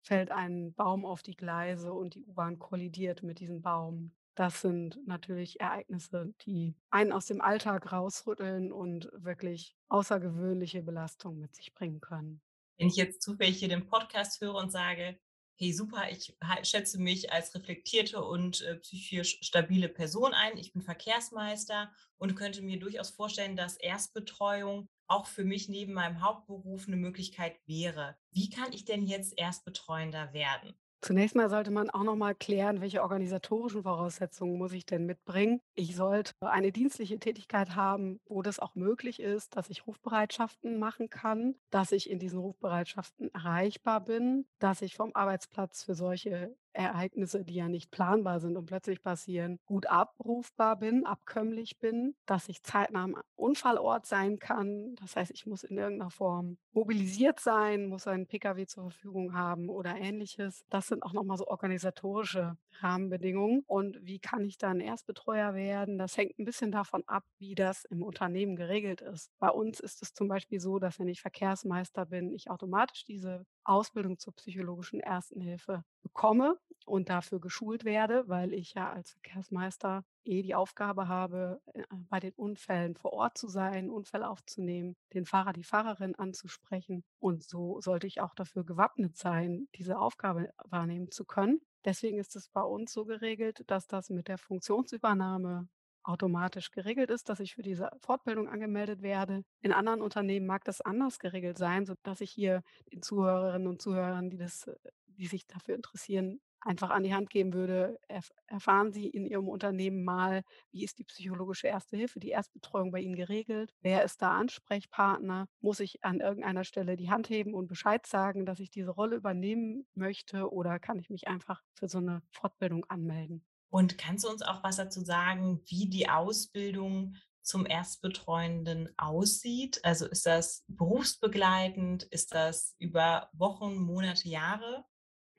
fällt 0.02 0.30
ein 0.30 0.74
Baum 0.74 1.04
auf 1.04 1.22
die 1.22 1.36
Gleise 1.36 1.92
und 1.92 2.14
die 2.14 2.24
U-Bahn 2.24 2.58
kollidiert 2.58 3.22
mit 3.22 3.40
diesem 3.40 3.62
Baum. 3.62 4.12
Das 4.34 4.60
sind 4.62 4.98
natürlich 5.06 5.60
Ereignisse, 5.60 6.32
die 6.46 6.74
einen 6.90 7.12
aus 7.12 7.26
dem 7.26 7.40
Alltag 7.40 7.92
rausrütteln 7.92 8.72
und 8.72 9.10
wirklich 9.12 9.76
außergewöhnliche 9.88 10.82
Belastungen 10.82 11.40
mit 11.40 11.54
sich 11.54 11.74
bringen 11.74 12.00
können. 12.00 12.40
Wenn 12.78 12.88
ich 12.88 12.96
jetzt 12.96 13.22
zufällig 13.22 13.58
hier 13.58 13.68
den 13.68 13.86
Podcast 13.86 14.40
höre 14.40 14.54
und 14.54 14.72
sage, 14.72 15.18
hey 15.58 15.74
super, 15.74 16.10
ich 16.10 16.34
schätze 16.62 16.98
mich 16.98 17.30
als 17.30 17.54
reflektierte 17.54 18.24
und 18.24 18.62
äh, 18.62 18.76
psychisch 18.76 19.38
stabile 19.42 19.90
Person 19.90 20.32
ein, 20.32 20.56
ich 20.56 20.72
bin 20.72 20.80
Verkehrsmeister 20.80 21.92
und 22.16 22.34
könnte 22.34 22.62
mir 22.62 22.78
durchaus 22.78 23.10
vorstellen, 23.10 23.56
dass 23.56 23.76
Erstbetreuung 23.76 24.88
auch 25.10 25.26
für 25.26 25.44
mich 25.44 25.68
neben 25.68 25.92
meinem 25.92 26.22
Hauptberuf 26.22 26.86
eine 26.86 26.96
Möglichkeit 26.96 27.56
wäre. 27.66 28.16
Wie 28.30 28.48
kann 28.48 28.72
ich 28.72 28.84
denn 28.84 29.04
jetzt 29.06 29.34
Erstbetreuender 29.36 30.32
werden? 30.32 30.74
Zunächst 31.02 31.34
mal 31.34 31.48
sollte 31.48 31.70
man 31.70 31.88
auch 31.88 32.02
noch 32.02 32.14
mal 32.16 32.34
klären, 32.34 32.82
welche 32.82 33.02
organisatorischen 33.02 33.82
Voraussetzungen 33.82 34.58
muss 34.58 34.72
ich 34.72 34.84
denn 34.84 35.06
mitbringen. 35.06 35.60
Ich 35.74 35.96
sollte 35.96 36.32
eine 36.40 36.72
dienstliche 36.72 37.18
Tätigkeit 37.18 37.74
haben, 37.74 38.20
wo 38.26 38.42
das 38.42 38.58
auch 38.60 38.74
möglich 38.74 39.18
ist, 39.18 39.56
dass 39.56 39.70
ich 39.70 39.86
Rufbereitschaften 39.86 40.78
machen 40.78 41.08
kann, 41.08 41.56
dass 41.70 41.92
ich 41.92 42.10
in 42.10 42.18
diesen 42.18 42.38
Rufbereitschaften 42.38 43.32
erreichbar 43.32 44.04
bin, 44.04 44.44
dass 44.58 44.82
ich 44.82 44.94
vom 44.94 45.12
Arbeitsplatz 45.14 45.84
für 45.84 45.94
solche 45.94 46.54
Ereignisse, 46.80 47.44
die 47.44 47.54
ja 47.54 47.68
nicht 47.68 47.90
planbar 47.90 48.40
sind 48.40 48.56
und 48.56 48.66
plötzlich 48.66 49.02
passieren, 49.02 49.58
gut 49.66 49.86
abrufbar 49.86 50.76
bin, 50.78 51.06
abkömmlich 51.06 51.78
bin, 51.78 52.14
dass 52.26 52.48
ich 52.48 52.62
zeitnah 52.62 53.04
am 53.04 53.16
Unfallort 53.36 54.06
sein 54.06 54.38
kann. 54.38 54.94
Das 54.96 55.16
heißt, 55.16 55.30
ich 55.30 55.46
muss 55.46 55.64
in 55.64 55.78
irgendeiner 55.78 56.10
Form 56.10 56.58
mobilisiert 56.72 57.40
sein, 57.40 57.86
muss 57.86 58.06
einen 58.06 58.26
Pkw 58.26 58.66
zur 58.66 58.90
Verfügung 58.90 59.34
haben 59.34 59.68
oder 59.68 59.96
ähnliches. 59.96 60.64
Das 60.70 60.88
sind 60.88 61.02
auch 61.02 61.12
nochmal 61.12 61.36
so 61.36 61.46
organisatorische 61.46 62.56
Rahmenbedingungen. 62.80 63.62
Und 63.66 63.98
wie 64.02 64.18
kann 64.18 64.44
ich 64.44 64.58
dann 64.58 64.80
Erstbetreuer 64.80 65.54
werden? 65.54 65.98
Das 65.98 66.16
hängt 66.16 66.38
ein 66.38 66.44
bisschen 66.44 66.72
davon 66.72 67.02
ab, 67.06 67.24
wie 67.38 67.54
das 67.54 67.84
im 67.86 68.02
Unternehmen 68.02 68.56
geregelt 68.56 69.00
ist. 69.00 69.30
Bei 69.38 69.50
uns 69.50 69.80
ist 69.80 70.02
es 70.02 70.14
zum 70.14 70.28
Beispiel 70.28 70.60
so, 70.60 70.78
dass 70.78 70.98
wenn 70.98 71.08
ich 71.08 71.20
Verkehrsmeister 71.20 72.06
bin, 72.06 72.32
ich 72.32 72.50
automatisch 72.50 73.04
diese 73.04 73.46
Ausbildung 73.64 74.18
zur 74.18 74.34
psychologischen 74.34 75.00
Ersten 75.00 75.40
Hilfe 75.40 75.84
bekomme 76.02 76.58
und 76.90 77.08
dafür 77.08 77.40
geschult 77.40 77.84
werde, 77.84 78.24
weil 78.28 78.52
ich 78.52 78.74
ja 78.74 78.92
als 78.92 79.12
Verkehrsmeister 79.12 80.04
eh 80.24 80.42
die 80.42 80.54
Aufgabe 80.54 81.08
habe, 81.08 81.60
äh, 81.72 81.84
bei 82.08 82.20
den 82.20 82.32
Unfällen 82.34 82.96
vor 82.96 83.12
Ort 83.12 83.38
zu 83.38 83.48
sein, 83.48 83.90
Unfälle 83.90 84.28
aufzunehmen, 84.28 84.96
den 85.14 85.24
Fahrer, 85.24 85.52
die 85.52 85.64
Fahrerin 85.64 86.14
anzusprechen. 86.16 87.04
Und 87.18 87.44
so 87.44 87.80
sollte 87.80 88.06
ich 88.06 88.20
auch 88.20 88.34
dafür 88.34 88.64
gewappnet 88.64 89.16
sein, 89.16 89.68
diese 89.76 89.98
Aufgabe 89.98 90.52
wahrnehmen 90.64 91.10
zu 91.10 91.24
können. 91.24 91.60
Deswegen 91.84 92.18
ist 92.18 92.36
es 92.36 92.48
bei 92.48 92.62
uns 92.62 92.92
so 92.92 93.04
geregelt, 93.04 93.62
dass 93.68 93.86
das 93.86 94.10
mit 94.10 94.28
der 94.28 94.36
Funktionsübernahme 94.38 95.68
automatisch 96.02 96.70
geregelt 96.70 97.10
ist, 97.10 97.28
dass 97.28 97.40
ich 97.40 97.54
für 97.54 97.62
diese 97.62 97.90
Fortbildung 98.00 98.48
angemeldet 98.48 99.02
werde. 99.02 99.44
In 99.60 99.72
anderen 99.72 100.02
Unternehmen 100.02 100.46
mag 100.46 100.64
das 100.64 100.80
anders 100.80 101.18
geregelt 101.18 101.58
sein, 101.58 101.86
sodass 101.86 102.20
ich 102.20 102.30
hier 102.30 102.62
den 102.92 103.02
Zuhörerinnen 103.02 103.68
und 103.68 103.82
Zuhörern, 103.82 104.30
die 104.30 104.38
das 104.38 104.66
äh, 104.66 104.74
die 105.20 105.26
sich 105.26 105.46
dafür 105.46 105.74
interessieren, 105.74 106.40
einfach 106.60 106.90
an 106.90 107.02
die 107.02 107.14
Hand 107.14 107.30
geben 107.30 107.52
würde, 107.52 107.98
erf 108.08 108.30
erfahren 108.46 108.92
Sie 108.92 109.08
in 109.08 109.26
Ihrem 109.26 109.48
Unternehmen 109.48 110.04
mal, 110.04 110.42
wie 110.72 110.84
ist 110.84 110.98
die 110.98 111.04
psychologische 111.04 111.68
Erste 111.68 111.96
Hilfe, 111.96 112.20
die 112.20 112.30
Erstbetreuung 112.30 112.90
bei 112.90 113.00
Ihnen 113.00 113.14
geregelt? 113.14 113.72
Wer 113.80 114.04
ist 114.04 114.22
da 114.22 114.36
Ansprechpartner? 114.38 115.46
Muss 115.60 115.80
ich 115.80 116.04
an 116.04 116.20
irgendeiner 116.20 116.64
Stelle 116.64 116.96
die 116.96 117.10
Hand 117.10 117.30
heben 117.30 117.54
und 117.54 117.68
Bescheid 117.68 118.06
sagen, 118.06 118.46
dass 118.46 118.60
ich 118.60 118.70
diese 118.70 118.90
Rolle 118.90 119.16
übernehmen 119.16 119.86
möchte 119.94 120.52
oder 120.52 120.78
kann 120.78 120.98
ich 120.98 121.10
mich 121.10 121.28
einfach 121.28 121.62
für 121.74 121.88
so 121.88 121.98
eine 121.98 122.22
Fortbildung 122.30 122.84
anmelden? 122.86 123.44
Und 123.70 123.98
kannst 123.98 124.24
du 124.24 124.28
uns 124.28 124.42
auch 124.42 124.62
was 124.64 124.76
dazu 124.76 125.00
sagen, 125.00 125.60
wie 125.66 125.88
die 125.88 126.08
Ausbildung 126.08 127.14
zum 127.42 127.66
Erstbetreuenden 127.66 128.92
aussieht? 128.98 129.80
Also 129.84 130.06
ist 130.06 130.26
das 130.26 130.64
berufsbegleitend? 130.68 132.02
Ist 132.04 132.34
das 132.34 132.74
über 132.78 133.30
Wochen, 133.32 133.76
Monate, 133.76 134.28
Jahre? 134.28 134.84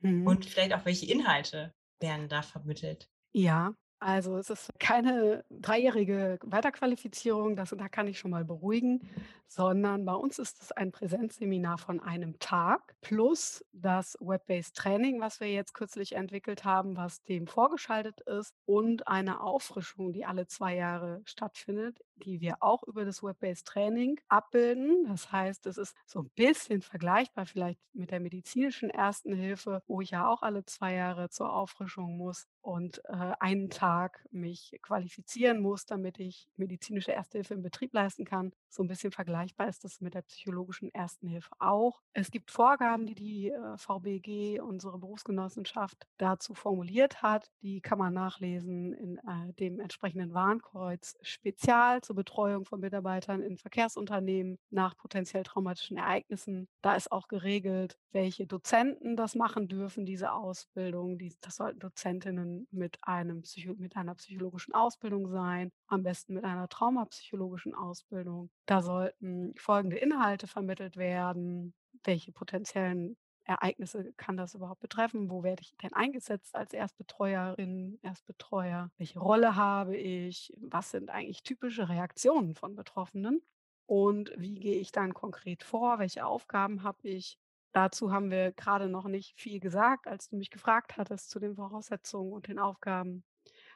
Mhm. 0.01 0.27
Und 0.27 0.45
vielleicht 0.45 0.73
auch 0.73 0.85
welche 0.85 1.05
Inhalte 1.11 1.73
werden 1.99 2.29
da 2.29 2.41
vermittelt? 2.41 3.07
Ja, 3.35 3.73
also 3.99 4.35
es 4.37 4.49
ist 4.49 4.69
keine 4.79 5.45
dreijährige 5.49 6.39
Weiterqualifizierung, 6.41 7.55
das 7.55 7.69
da 7.69 7.87
kann 7.87 8.07
ich 8.07 8.17
schon 8.19 8.31
mal 8.31 8.43
beruhigen, 8.43 9.07
sondern 9.47 10.05
bei 10.05 10.13
uns 10.15 10.39
ist 10.39 10.59
es 10.61 10.71
ein 10.71 10.91
Präsenzseminar 10.91 11.77
von 11.77 11.99
einem 11.99 12.39
Tag 12.39 12.95
plus 13.01 13.63
das 13.73 14.17
Web-based 14.19 14.75
Training, 14.75 15.21
was 15.21 15.39
wir 15.39 15.51
jetzt 15.51 15.73
kürzlich 15.73 16.13
entwickelt 16.15 16.65
haben, 16.65 16.97
was 16.97 17.21
dem 17.23 17.45
vorgeschaltet 17.47 18.21
ist 18.21 18.55
und 18.65 19.07
eine 19.07 19.39
Auffrischung, 19.41 20.13
die 20.13 20.25
alle 20.25 20.47
2 20.47 20.75
Jahre 20.75 21.21
stattfindet, 21.25 21.99
die 22.21 22.41
wir 22.41 22.57
auch 22.61 22.83
über 22.83 23.05
das 23.05 23.21
Web-based 23.23 23.67
Training 23.67 24.19
abbilden. 24.29 25.05
Das 25.07 25.31
heißt, 25.31 25.65
es 25.67 25.77
ist 25.77 25.95
so 26.05 26.19
ein 26.21 26.29
bisschen 26.35 26.81
vergleichbar 26.81 27.45
vielleicht 27.45 27.79
mit 27.93 28.11
der 28.11 28.19
medizinischen 28.19 28.89
Ersten 28.89 29.33
Hilfe, 29.33 29.81
wo 29.87 30.01
ich 30.01 30.11
ja 30.11 30.27
auch 30.27 30.41
alle 30.43 30.65
2 30.65 30.93
Jahre 30.93 31.29
zur 31.29 31.53
Auffrischung 31.53 32.17
muss 32.17 32.47
und, 32.61 33.01
äh, 33.05 33.33
einen 33.39 33.69
Tag 33.69 34.25
mich 34.31 34.77
qualifizieren 34.81 35.61
muss, 35.61 35.85
damit 35.85 36.19
ich 36.19 36.47
medizinische 36.55 37.11
Erste 37.11 37.39
Hilfe 37.39 37.53
im 37.55 37.61
Betrieb 37.63 37.93
leisten 37.93 38.25
kann. 38.25 38.51
So 38.69 38.83
ein 38.83 38.87
bisschen 38.87 39.11
vergleichbar 39.11 39.67
ist 39.67 39.83
das 39.83 39.99
mit 40.01 40.13
der 40.13 40.21
psychologischen 40.23 40.93
Ersten 40.93 41.27
Hilfe 41.27 41.51
auch. 41.59 42.01
Es 42.13 42.31
gibt 42.31 42.51
Vorgaben, 42.51 43.05
die 43.05 43.15
die, 43.15 43.49
äh, 43.51 43.77
VBG, 43.77 44.59
unsere 44.61 44.97
Berufsgenossenschaft, 44.99 46.07
dazu 46.17 46.53
formuliert 46.53 47.21
hat. 47.21 47.49
Die 47.61 47.81
kann 47.81 47.97
man 47.97 48.13
nachlesen 48.13 48.93
in, 48.93 49.17
äh, 49.17 49.53
dem 49.53 49.79
entsprechenden 49.79 50.33
Warnkreuz 50.33 51.15
Spezial 51.21 52.01
zur 52.11 52.15
Betreuung 52.17 52.65
von 52.65 52.81
Mitarbeitern 52.81 53.41
in 53.41 53.57
Verkehrsunternehmen 53.57 54.57
nach 54.69 54.97
potenziell 54.97 55.43
traumatischen 55.43 55.95
Ereignissen. 55.95 56.67
Da 56.81 56.95
ist 56.95 57.09
auch 57.09 57.29
geregelt, 57.29 57.97
welche 58.11 58.45
Dozenten 58.45 59.15
das 59.15 59.33
machen 59.33 59.69
dürfen, 59.69 60.05
diese 60.05 60.33
Ausbildung. 60.33 61.17
Die 61.17 61.33
das 61.39 61.55
sollten 61.55 61.79
Dozentinnen 61.79 62.67
mit 62.69 62.97
einem 63.01 63.43
Psycho 63.43 63.75
mit 63.77 63.95
einer 63.95 64.15
psychologischen 64.15 64.73
Ausbildung 64.73 65.29
sein, 65.29 65.71
am 65.87 66.03
besten 66.03 66.33
mit 66.33 66.43
einer 66.43 66.67
traumapsychologischen 66.67 67.73
Ausbildung. 67.73 68.49
Da 68.65 68.81
sollten 68.81 69.53
folgende 69.57 69.95
Inhalte 69.95 70.47
vermittelt 70.47 70.97
werden. 70.97 71.73
Welche 72.03 72.33
potenziellen 72.33 73.15
Ereignisse 73.51 74.13
kann 74.13 74.37
das 74.37 74.55
überhaupt 74.55 74.81
betreffen? 74.81 75.29
Wo 75.29 75.43
werde 75.43 75.61
ich 75.61 75.75
denn 75.77 75.93
eingesetzt 75.93 76.55
als 76.55 76.73
Erstbetreuerin, 76.73 77.99
Erstbetreuer? 78.01 78.89
Welche 78.97 79.19
Rolle 79.19 79.55
habe 79.55 79.95
ich? 79.95 80.53
Was 80.57 80.91
sind 80.91 81.09
eigentlich 81.09 81.43
typische 81.43 81.89
Reaktionen 81.89 82.55
von 82.55 82.75
Betroffenen? 82.75 83.41
Und 83.85 84.31
wie 84.37 84.55
gehe 84.55 84.79
ich 84.79 84.91
dann 84.91 85.13
konkret 85.13 85.63
vor? 85.63 85.99
Welche 85.99 86.25
Aufgaben 86.25 86.83
habe 86.83 87.07
ich? 87.07 87.37
Dazu 87.73 88.11
haben 88.11 88.31
wir 88.31 88.51
gerade 88.51 88.87
noch 88.87 89.05
nicht 89.05 89.39
viel 89.39 89.59
gesagt. 89.59 90.07
Als 90.07 90.29
du 90.29 90.37
mich 90.37 90.49
gefragt 90.49 90.97
hattest 90.97 91.29
zu 91.29 91.39
den 91.39 91.55
Voraussetzungen 91.55 92.31
und 92.33 92.47
den 92.47 92.59
Aufgaben, 92.59 93.23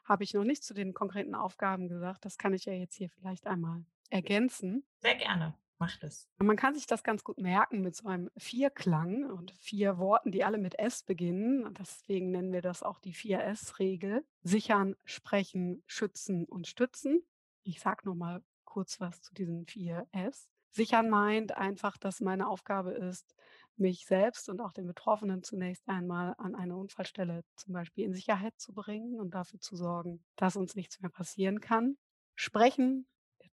habe 0.06 0.24
ich 0.24 0.34
noch 0.34 0.44
nichts 0.44 0.68
zu 0.68 0.74
den 0.74 0.94
konkreten 0.94 1.36
Aufgaben 1.36 1.88
gesagt. 1.88 2.26
Das 2.26 2.38
kann 2.38 2.54
ich 2.54 2.66
ja 2.66 2.74
jetzt 2.74 2.96
hier 2.96 3.10
vielleicht 3.10 3.48
einmal 3.48 3.84
ergänzen. 4.10 4.86
Sehr 5.02 5.16
gerne, 5.16 5.56
macht 5.80 6.04
es. 6.04 6.30
Man 6.38 6.58
kann 6.58 6.74
sich 6.74 6.88
das 6.88 7.04
ganz 7.04 7.24
gut 7.24 7.38
merken 7.38 7.82
mit 7.82 7.96
so 7.96 8.08
einem 8.08 8.30
Vierklang 8.38 9.30
und 9.30 9.52
4 9.52 9.98
Worten, 9.98 10.32
die 10.32 10.44
alle 10.44 10.58
mit 10.58 10.80
S 10.80 11.04
beginnen. 11.04 11.74
Deswegen 11.74 12.32
nennen 12.32 12.54
wir 12.54 12.62
das 12.62 12.84
auch 12.84 13.00
die 13.00 13.14
4S-Regel. 13.14 14.26
Sichern, 14.44 14.96
sprechen, 15.04 15.84
schützen 15.86 16.46
und 16.46 16.68
stützen. 16.68 17.22
Ich 17.64 17.80
sage 17.80 18.06
noch 18.06 18.16
mal 18.16 18.44
kurz 18.64 19.00
was 19.00 19.22
zu 19.22 19.34
diesen 19.34 19.66
4 19.66 20.08
S. 20.12 20.50
Sichern 20.72 21.10
meint 21.10 21.56
einfach, 21.56 21.98
dass 21.98 22.20
meine 22.20 22.50
Aufgabe 22.50 22.92
ist, 22.92 23.34
mich 23.78 24.06
selbst 24.06 24.50
und 24.50 24.60
auch 24.60 24.74
den 24.74 24.88
Betroffenen 24.88 25.42
zunächst 25.42 25.88
einmal 25.88 26.36
an 26.38 26.54
eine 26.54 26.76
Unfallstelle 26.76 27.44
zum 27.56 27.74
Beispiel 27.74 28.04
in 28.04 28.14
Sicherheit 28.14 28.54
zu 28.58 28.74
bringen 28.74 29.20
und 29.20 29.34
dafür 29.34 29.60
zu 29.62 29.78
sorgen, 29.78 30.24
dass 30.36 30.58
uns 30.58 30.76
nichts 30.76 31.00
mehr 31.00 31.10
passieren 31.10 31.62
kann. 31.62 31.98
Sprechen, 32.36 33.08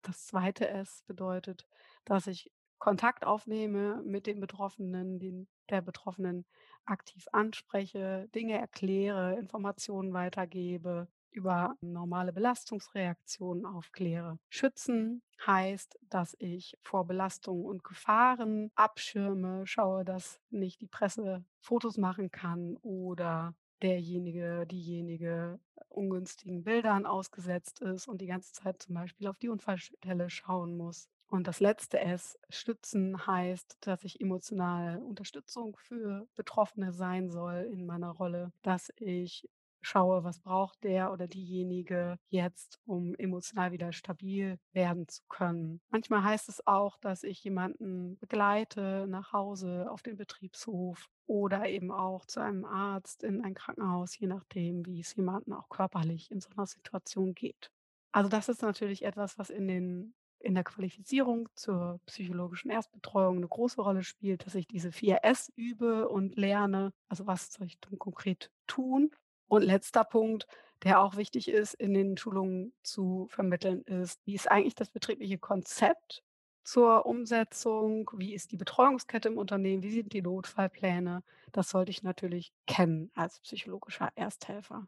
das 0.04 0.28
zweite 0.28 0.68
S 0.70 1.04
bedeutet, 1.08 1.68
dass 2.08 2.28
ich 2.28 2.52
Kontakt 2.80 3.26
aufnehme 3.26 4.02
mit 4.04 4.28
den 4.28 4.40
Betroffenen, 4.40 5.20
den, 5.20 5.48
der 5.70 5.82
Betroffenen 5.82 6.46
aktiv 6.86 7.26
anspreche, 7.34 8.30
Dinge 8.34 8.58
erkläre, 8.58 9.36
Informationen 9.38 10.14
weitergebe, 10.14 11.08
über 11.32 11.76
normale 11.82 12.34
Belastungsreaktionen 12.34 13.66
aufkläre. 13.66 14.40
Schützen 14.50 15.22
heißt, 15.46 16.00
dass 16.02 16.36
ich 16.40 16.78
vor 16.82 17.06
Belastungen 17.06 17.66
und 17.66 17.84
Gefahren 17.84 18.72
abschirme, 18.76 19.68
schaue, 19.68 20.06
dass 20.06 20.40
nicht 20.50 20.82
die 20.82 20.88
Presse 20.88 21.46
Fotos 21.60 21.98
machen 21.98 22.32
kann 22.32 22.78
oder 22.78 23.54
derjenige, 23.82 24.66
diejenige 24.66 25.60
ungünstigen 25.90 26.64
Bildern 26.64 27.06
ausgesetzt 27.06 27.82
ist 27.82 28.08
und 28.08 28.22
die 28.22 28.28
ganze 28.28 28.54
Zeit 28.54 28.82
zum 28.82 28.96
Beispiel 28.96 29.28
auf 29.28 29.38
die 29.38 29.50
Unfallstelle 29.50 30.30
schauen 30.30 30.78
muss. 30.78 31.10
Und 31.30 31.48
das 31.48 31.60
letzte 31.60 32.00
S, 32.00 32.40
stützen, 32.50 33.28
heißt, 33.28 33.78
dass 33.82 34.04
ich 34.04 34.22
emotional 34.22 35.00
Unterstützung 35.00 35.76
für 35.78 36.28
Betroffene 36.36 36.94
sein 36.94 37.30
soll 37.30 37.68
in 37.72 37.86
meiner 37.86 38.12
Rolle, 38.12 38.52
dass 38.62 38.94
ich 38.96 39.50
schaue, 39.82 40.24
was 40.24 40.40
braucht 40.40 40.84
der 40.84 41.12
oder 41.12 41.28
diejenige 41.28 42.18
jetzt, 42.30 42.80
um 42.86 43.16
emotional 43.16 43.72
wieder 43.72 43.94
stabil 43.94 44.58
werden 44.74 45.08
zu 45.08 45.24
können. 45.30 45.82
Manchmal 45.90 46.24
heißt 46.24 46.50
es 46.50 46.66
auch, 46.66 46.98
dass 46.98 47.24
ich 47.24 47.44
jemanden 47.44 48.18
begleite 48.18 49.06
nach 49.08 49.34
Hause 49.34 49.88
auf 49.90 50.02
den 50.02 50.18
Betriebshof 50.18 51.10
oder 51.26 51.68
eben 51.68 51.92
auch 51.92 52.26
zu 52.26 52.40
einem 52.40 52.66
Arzt 52.66 53.24
in 53.24 53.42
ein 53.44 53.54
Krankenhaus, 53.54 54.18
je 54.18 54.28
nachdem, 54.28 54.86
wie 54.86 55.02
es 55.02 55.16
jemandem 55.16 55.54
auch 55.54 55.70
körperlich 55.70 56.32
in 56.32 56.42
so 56.42 56.50
einer 56.56 56.66
Situation 56.66 57.34
geht. 57.34 57.72
Also 58.12 58.30
das 58.30 58.50
ist 58.50 58.62
natürlich 58.62 59.04
etwas, 59.04 59.38
was 59.38 59.50
in 59.50 59.68
den 59.68 60.14
in 60.40 60.56
der 60.56 60.64
Qualifizierung 60.64 61.50
zur 61.56 62.00
psychologischen 62.06 62.70
Erstbetreuung 62.72 63.38
eine 63.38 63.48
große 63.48 63.82
Rolle 63.82 64.04
spielt, 64.04 64.46
dass 64.46 64.56
ich 64.56 64.68
diese 64.68 64.92
4 64.92 65.20
S 65.24 65.52
übe 65.56 66.10
und 66.10 66.36
lerne. 66.38 66.94
Also, 67.10 67.28
was 67.28 67.52
soll 67.54 67.68
ich 67.68 67.80
denn 67.80 68.00
konkret 68.00 68.52
tun? 68.68 69.12
Und 69.48 69.64
letzter 69.64 70.04
Punkt, 70.04 70.48
der 70.84 71.02
auch 71.02 71.16
wichtig 71.18 71.48
ist, 71.50 71.74
in 71.74 71.94
den 71.94 72.18
Schulungen 72.18 72.74
zu 72.84 73.28
vermitteln, 73.30 73.82
ist, 73.84 74.20
wie 74.26 74.36
ist 74.36 74.50
eigentlich 74.52 74.76
das 74.76 74.90
betriebliche 74.90 75.38
Konzept 75.38 76.24
zur 76.64 77.06
Umsetzung? 77.06 78.10
Wie 78.14 78.34
ist 78.34 78.52
die 78.52 78.58
Betreuungskette 78.58 79.30
im 79.30 79.38
Unternehmen? 79.38 79.84
Wie 79.84 79.92
sind 79.92 80.14
die 80.14 80.22
Notfallpläne? 80.22 81.24
Das 81.52 81.70
sollte 81.70 81.92
ich 81.92 82.04
natürlich 82.04 82.52
kennen 82.68 83.10
als 83.16 83.40
psychologischer 83.40 84.10
Ersthelfer. 84.16 84.88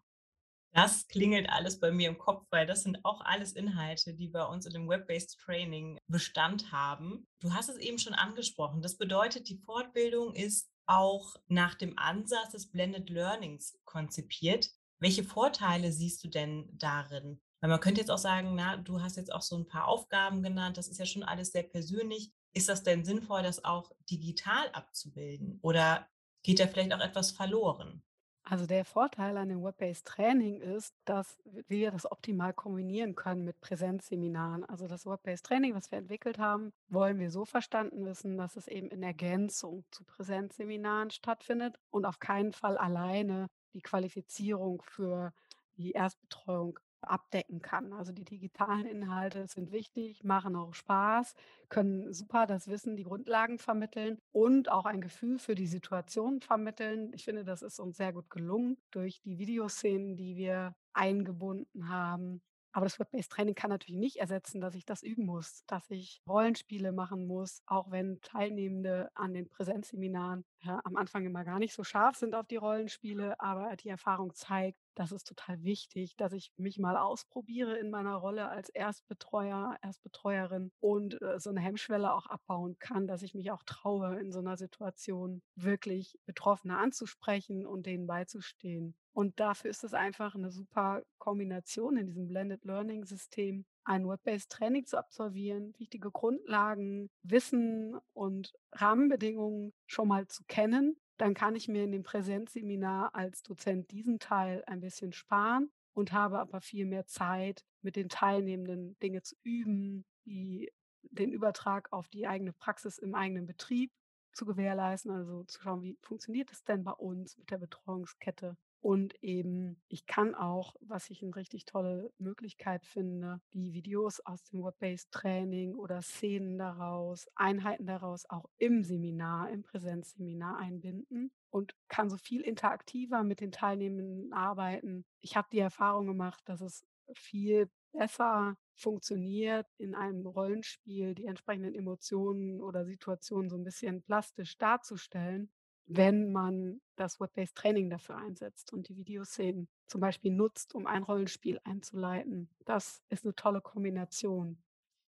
Das 0.72 1.08
klingelt 1.08 1.50
alles 1.50 1.80
bei 1.80 1.92
mir 1.92 2.10
im 2.10 2.18
Kopf, 2.18 2.46
weil 2.52 2.68
das 2.68 2.84
sind 2.84 3.04
auch 3.04 3.22
alles 3.22 3.54
Inhalte, 3.54 4.14
die 4.14 4.28
bei 4.28 4.46
uns 4.46 4.66
in 4.66 4.74
dem 4.74 4.88
Web-Based 4.88 5.40
Training 5.40 5.98
Bestand 6.08 6.72
haben. 6.72 7.28
Du 7.40 7.54
hast 7.54 7.70
es 7.70 7.78
eben 7.78 7.98
schon 7.98 8.14
angesprochen. 8.14 8.82
Das 8.82 8.98
bedeutet, 8.98 9.50
die 9.50 9.58
Fortbildung 9.66 10.36
ist 10.36 10.70
auch 10.86 11.36
nach 11.48 11.76
dem 11.76 11.98
Ansatz 11.98 12.52
des 12.52 12.72
Blended 12.72 13.10
Learnings 13.10 13.80
konzipiert. 13.86 14.70
Welche 15.00 15.24
Vorteile 15.24 15.92
siehst 15.92 16.24
du 16.24 16.28
denn 16.28 16.70
darin? 16.74 17.42
Weil 17.62 17.70
man 17.70 17.80
könnte 17.80 18.02
jetzt 18.02 18.12
auch 18.12 18.18
sagen, 18.18 18.56
na, 18.56 18.78
du 18.78 19.02
hast 19.02 19.18
jetzt 19.18 19.34
auch 19.34 19.42
so 19.42 19.58
ein 19.58 19.68
paar 19.68 19.88
Aufgaben 19.88 20.42
genannt, 20.44 20.78
das 20.78 20.88
ist 20.88 21.00
ja 21.00 21.06
schon 21.06 21.24
alles 21.24 21.52
sehr 21.52 21.64
persönlich. 21.64 22.32
Ist 22.54 22.70
das 22.70 22.84
denn 22.84 23.06
sinnvoll, 23.06 23.44
das 23.44 23.64
auch 23.64 23.92
digital 24.10 24.70
abzubilden? 24.72 25.60
Oder 25.62 26.08
geht 26.44 26.60
da 26.60 26.68
vielleicht 26.68 26.94
auch 26.94 27.02
etwas 27.02 27.32
verloren? 27.32 28.02
Also 28.50 28.66
der 28.66 28.84
Vorteil 28.84 29.38
an 29.38 29.50
dem 29.50 29.64
Web-Based 29.64 30.08
Training 30.08 30.60
ist, 30.60 30.96
dass 31.06 31.38
wir 31.68 31.92
das 31.92 32.12
optimal 32.12 32.52
kombinieren 32.52 33.14
können 33.14 33.44
mit 33.44 33.62
Präsenzseminaren. 33.62 34.66
Also 34.66 34.88
das 34.88 35.06
Web-Based 35.06 35.46
Training, 35.46 35.76
was 35.76 35.92
wir 35.92 36.00
entwickelt 36.00 36.40
haben, 36.40 36.74
wollen 36.88 37.20
wir 37.20 37.30
so 37.30 37.46
verstanden 37.46 38.08
wissen, 38.08 38.38
dass 38.38 38.56
es 38.56 38.68
eben 38.68 38.90
in 38.90 39.04
Ergänzung 39.04 39.84
zu 39.92 40.04
Präsenzseminaren 40.04 41.12
stattfindet 41.12 41.78
und 41.92 42.06
auf 42.06 42.18
keinen 42.18 42.52
Fall 42.52 42.80
alleine 42.80 43.52
die 43.76 43.82
Qualifizierung 43.82 44.82
für 44.82 45.32
die 45.78 45.92
Erstbetreuung 45.92 46.80
abdecken 47.02 47.62
kann. 47.62 47.94
Also 47.94 48.12
die 48.12 48.26
digitalen 48.26 48.86
Inhalte 48.86 49.48
sind 49.48 49.72
wichtig, 49.72 50.24
machen 50.24 50.56
auch 50.56 50.74
Spaß, 50.74 51.36
können 51.70 52.14
super 52.14 52.46
das 52.48 52.68
Wissen, 52.68 52.96
die 52.96 53.04
Grundlagen 53.04 53.60
vermitteln 53.60 54.20
und 54.32 54.72
auch 54.72 54.86
ein 54.86 55.02
Gefühl 55.02 55.40
für 55.40 55.56
die 55.56 55.68
Situation 55.68 56.42
vermitteln. 56.42 57.12
Ich 57.14 57.26
finde, 57.26 57.44
das 57.44 57.62
ist 57.62 57.80
uns 57.80 57.98
sehr 57.98 58.14
gut 58.14 58.30
gelungen 58.30 58.78
durch 58.92 59.22
die 59.22 59.38
Videoszenen, 59.38 60.18
die 60.18 60.36
wir 60.36 60.76
eingebunden 60.94 61.90
haben. 61.90 62.42
Aber 62.72 62.86
das 62.86 63.00
Web-Based 63.00 63.32
Training 63.32 63.56
kann 63.56 63.72
natürlich 63.72 64.00
nicht 64.00 64.18
ersetzen, 64.18 64.62
dass 64.62 64.76
ich 64.76 64.86
das 64.86 65.02
üben 65.02 65.26
muss, 65.26 65.64
dass 65.66 65.90
ich 65.90 66.22
Rollenspiele 66.28 66.92
machen 66.92 67.26
muss, 67.26 67.64
auch 67.66 67.90
wenn 67.90 68.22
Teilnehmende 68.22 69.10
an 69.16 69.34
den 69.34 69.50
Präsenzseminaren 69.50 70.46
ja, 70.62 70.80
am 70.84 70.96
Anfang 70.96 71.26
immer 71.26 71.44
gar 71.44 71.58
nicht 71.58 71.74
so 71.74 71.84
scharf 71.84 72.16
sind 72.16 72.36
auf 72.36 72.46
die 72.46 72.58
Rollenspiele, 72.58 73.40
aber 73.40 73.76
die 73.76 73.90
Erfahrung 73.90 74.34
zeigt, 74.36 74.78
das 75.00 75.14
ist 75.14 75.28
total 75.28 75.64
wichtig, 75.64 76.18
dass 76.18 76.34
ich 76.34 76.52
mich 76.58 76.78
mal 76.78 76.98
ausprobiere 76.98 77.78
in 77.78 77.90
meiner 77.90 78.16
Rolle 78.16 78.50
als 78.50 78.68
Erstbetreuer, 78.68 79.78
Erstbetreuerin 79.82 80.74
und 80.82 81.22
äh, 81.22 81.40
so 81.40 81.50
eine 81.50 81.62
Hemmschwelle 81.62 82.14
auch 82.14 82.28
abbauen 82.28 82.78
kann, 82.80 83.08
dass 83.08 83.22
ich 83.22 83.34
mich 83.34 83.50
auch 83.52 83.64
traue, 83.64 84.20
in 84.20 84.34
so 84.34 84.40
einer 84.40 84.58
Situation 84.58 85.42
wirklich 85.56 86.20
Betroffene 86.26 86.78
anzusprechen 86.78 87.66
und 87.66 87.86
denen 87.86 88.08
beizustehen. 88.08 88.94
Und 89.14 89.40
dafür 89.40 89.72
ist 89.72 89.86
es 89.86 89.94
einfach 89.94 90.36
eine 90.36 90.52
super 90.52 91.02
Kombination 91.18 91.96
in 91.96 92.08
diesem 92.08 92.28
Blended 92.28 92.66
Learning 92.66 93.06
System, 93.06 93.66
ein 93.86 94.06
Web-based 94.06 94.52
Training 94.52 94.86
zu 94.86 94.98
absolvieren, 94.98 95.74
wichtige 95.78 96.12
Grundlagen, 96.12 97.10
Wissen 97.24 97.98
und 98.14 98.54
Rahmenbedingungen 98.74 99.72
schon 99.88 100.10
mal 100.10 100.28
zu 100.28 100.44
kennen. 100.46 100.98
Dann 101.20 101.34
kann 101.34 101.56
ich 101.56 101.68
mir 101.68 101.84
in 101.84 101.92
dem 101.92 102.04
Präsenzseminar 102.04 103.14
als 103.14 103.44
Dozent 103.44 103.92
diesen 103.92 104.20
Teil 104.20 104.64
ein 104.68 104.80
bisschen 104.80 105.12
sparen 105.12 105.70
und 105.94 106.14
habe 106.14 106.40
aber 106.40 106.62
viel 106.62 106.86
mehr 106.86 107.06
Zeit, 107.08 107.66
mit 107.82 107.98
den 107.98 108.08
Teilnehmenden 108.08 108.98
Dinge 109.00 109.22
zu 109.22 109.36
üben, 109.44 110.06
die 110.26 110.72
den 111.04 111.34
Übertrag 111.34 111.92
auf 111.92 112.08
die 112.08 112.26
eigene 112.26 112.54
Praxis 112.54 112.98
im 112.98 113.16
eigenen 113.16 113.46
Betrieb 113.46 113.92
zu 114.32 114.46
gewährleisten, 114.46 115.12
also 115.12 115.44
zu 115.44 115.62
schauen, 115.62 115.82
wie 115.82 115.98
funktioniert 116.02 116.52
es 116.54 116.64
denn 116.64 116.86
bei 116.86 116.94
uns 116.94 117.38
mit 117.38 117.52
der 117.52 117.58
Betreuungskette 117.58 118.56
und 118.82 119.22
eben, 119.22 119.82
ich 119.90 120.06
kann 120.06 120.36
auch, 120.36 120.76
was 120.80 121.10
ich 121.10 121.22
eine 121.22 121.36
richtig 121.36 121.66
tolle 121.66 122.14
Möglichkeit 122.18 122.86
finde, 122.86 123.42
die 123.54 123.74
Videos 123.74 124.22
aus 124.22 124.44
dem 124.46 124.64
Web-Based 124.64 125.12
Training 125.12 125.76
oder 125.76 126.02
Szenen 126.02 126.58
daraus, 126.58 127.28
Einheiten 127.36 127.86
daraus 127.86 128.30
auch 128.30 128.50
im 128.58 128.84
Seminar, 128.84 129.50
im 129.50 129.64
Präsenzseminar 129.64 130.58
einbinden 130.58 131.32
und 131.50 131.76
kann 131.90 132.10
so 132.10 132.18
viel 132.18 132.42
interaktiver 132.42 133.24
mit 133.24 133.42
den 133.42 133.52
Teilnehmenden 133.52 134.32
arbeiten. 134.32 135.06
Ich 135.20 135.36
habe 135.36 135.50
die 135.52 135.60
Erfahrung 135.60 136.08
gemacht, 136.08 136.42
dass 136.46 136.62
es 136.62 136.86
viel 137.14 137.70
besser 137.92 138.56
funktioniert, 138.76 139.68
in 139.78 139.94
einem 139.94 140.26
Rollenspiel 140.26 141.16
die 141.16 141.26
entsprechenden 141.26 141.76
Emotionen 141.76 142.62
oder 142.62 142.86
Situationen 142.86 143.50
so 143.50 143.58
ein 143.58 143.64
bisschen 143.64 144.04
plastisch 144.04 144.58
darzustellen, 144.58 145.52
wenn 145.90 146.32
man 146.32 146.82
das 146.96 147.20
Web-Based 147.20 147.56
Training 147.56 147.90
dafür 147.90 148.18
einsetzt 148.18 148.72
und 148.72 148.88
die 148.88 148.96
Videoszenen 148.96 149.68
zum 149.88 150.02
Beispiel 150.02 150.32
nutzt, 150.32 150.76
um 150.76 150.86
ein 150.86 151.04
Rollenspiel 151.04 151.60
einzuleiten. 151.64 152.48
Das 152.66 153.02
ist 153.10 153.26
eine 153.26 153.36
tolle 153.36 153.60
Kombination. 153.60 154.62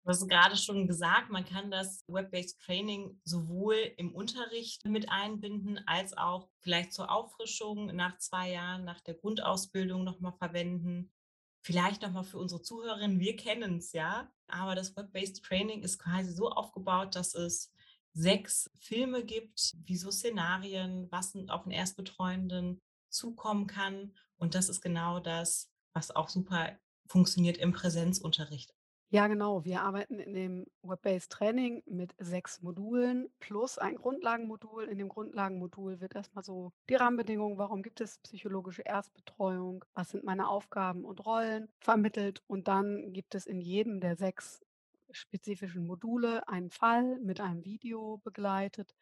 Du 0.04 0.08
hast 0.08 0.28
gerade 0.28 0.56
schon 0.56 0.88
gesagt, 0.88 1.30
man 1.30 1.44
kann 1.44 1.70
das 1.70 2.04
Web-Based 2.08 2.60
Training 2.62 3.20
sowohl 3.22 3.76
im 3.98 4.14
Unterricht 4.14 4.84
mit 4.84 5.10
einbinden, 5.10 5.78
als 5.86 6.16
auch 6.16 6.48
vielleicht 6.58 6.92
zur 6.92 7.10
Auffrischung 7.12 7.94
nach 7.94 8.18
zwei 8.18 8.50
Jahren, 8.50 8.84
nach 8.84 9.00
der 9.00 9.14
Grundausbildung 9.14 10.02
nochmal 10.02 10.32
verwenden. 10.32 11.12
Vielleicht 11.60 12.02
nochmal 12.02 12.24
für 12.24 12.38
unsere 12.38 12.62
Zuhörerinnen, 12.62 13.20
wir 13.20 13.36
kennen 13.36 13.76
es 13.76 13.92
ja, 13.92 14.32
aber 14.48 14.74
das 14.74 14.96
Web-Based 14.96 15.44
Training 15.44 15.82
ist 15.82 15.98
quasi 15.98 16.32
so 16.32 16.50
aufgebaut, 16.50 17.14
dass 17.14 17.34
es 17.34 17.72
sechs 18.14 18.70
Filme 18.78 19.24
gibt, 19.24 19.72
wie 19.84 19.96
so 19.96 20.10
Szenarien, 20.10 21.10
was 21.10 21.34
auf 21.48 21.64
den 21.64 21.72
Erstbetreuenden 21.72 22.80
zukommen 23.08 23.66
kann. 23.66 24.14
Und 24.36 24.54
das 24.54 24.68
ist 24.68 24.80
genau 24.80 25.20
das, 25.20 25.70
was 25.94 26.14
auch 26.14 26.28
super 26.28 26.78
funktioniert 27.06 27.58
im 27.58 27.72
Präsenzunterricht. 27.72 28.74
Ja, 29.10 29.26
genau. 29.26 29.62
Wir 29.66 29.82
arbeiten 29.82 30.18
in 30.18 30.32
dem 30.32 30.66
Web-Based 30.80 31.30
Training 31.30 31.82
mit 31.84 32.14
sechs 32.18 32.62
Modulen 32.62 33.28
plus 33.40 33.76
ein 33.76 33.96
Grundlagenmodul. 33.96 34.84
In 34.84 34.96
dem 34.96 35.10
Grundlagenmodul 35.10 36.00
wird 36.00 36.14
erstmal 36.14 36.42
so 36.42 36.72
die 36.88 36.94
Rahmenbedingungen, 36.94 37.58
warum 37.58 37.82
gibt 37.82 38.00
es 38.00 38.16
psychologische 38.20 38.80
Erstbetreuung, 38.80 39.84
was 39.92 40.08
sind 40.08 40.24
meine 40.24 40.48
Aufgaben 40.48 41.04
und 41.04 41.26
Rollen 41.26 41.68
vermittelt. 41.80 42.42
Und 42.46 42.68
dann 42.68 43.12
gibt 43.12 43.34
es 43.34 43.44
in 43.44 43.60
jedem 43.60 44.00
der 44.00 44.16
sechs 44.16 44.62
spezifischen 45.12 45.86
Module 45.86 46.46
einen 46.48 46.70
Fall 46.70 47.18
mit 47.20 47.40
einem 47.40 47.64
Video 47.64 48.18
begleitet, 48.24 48.94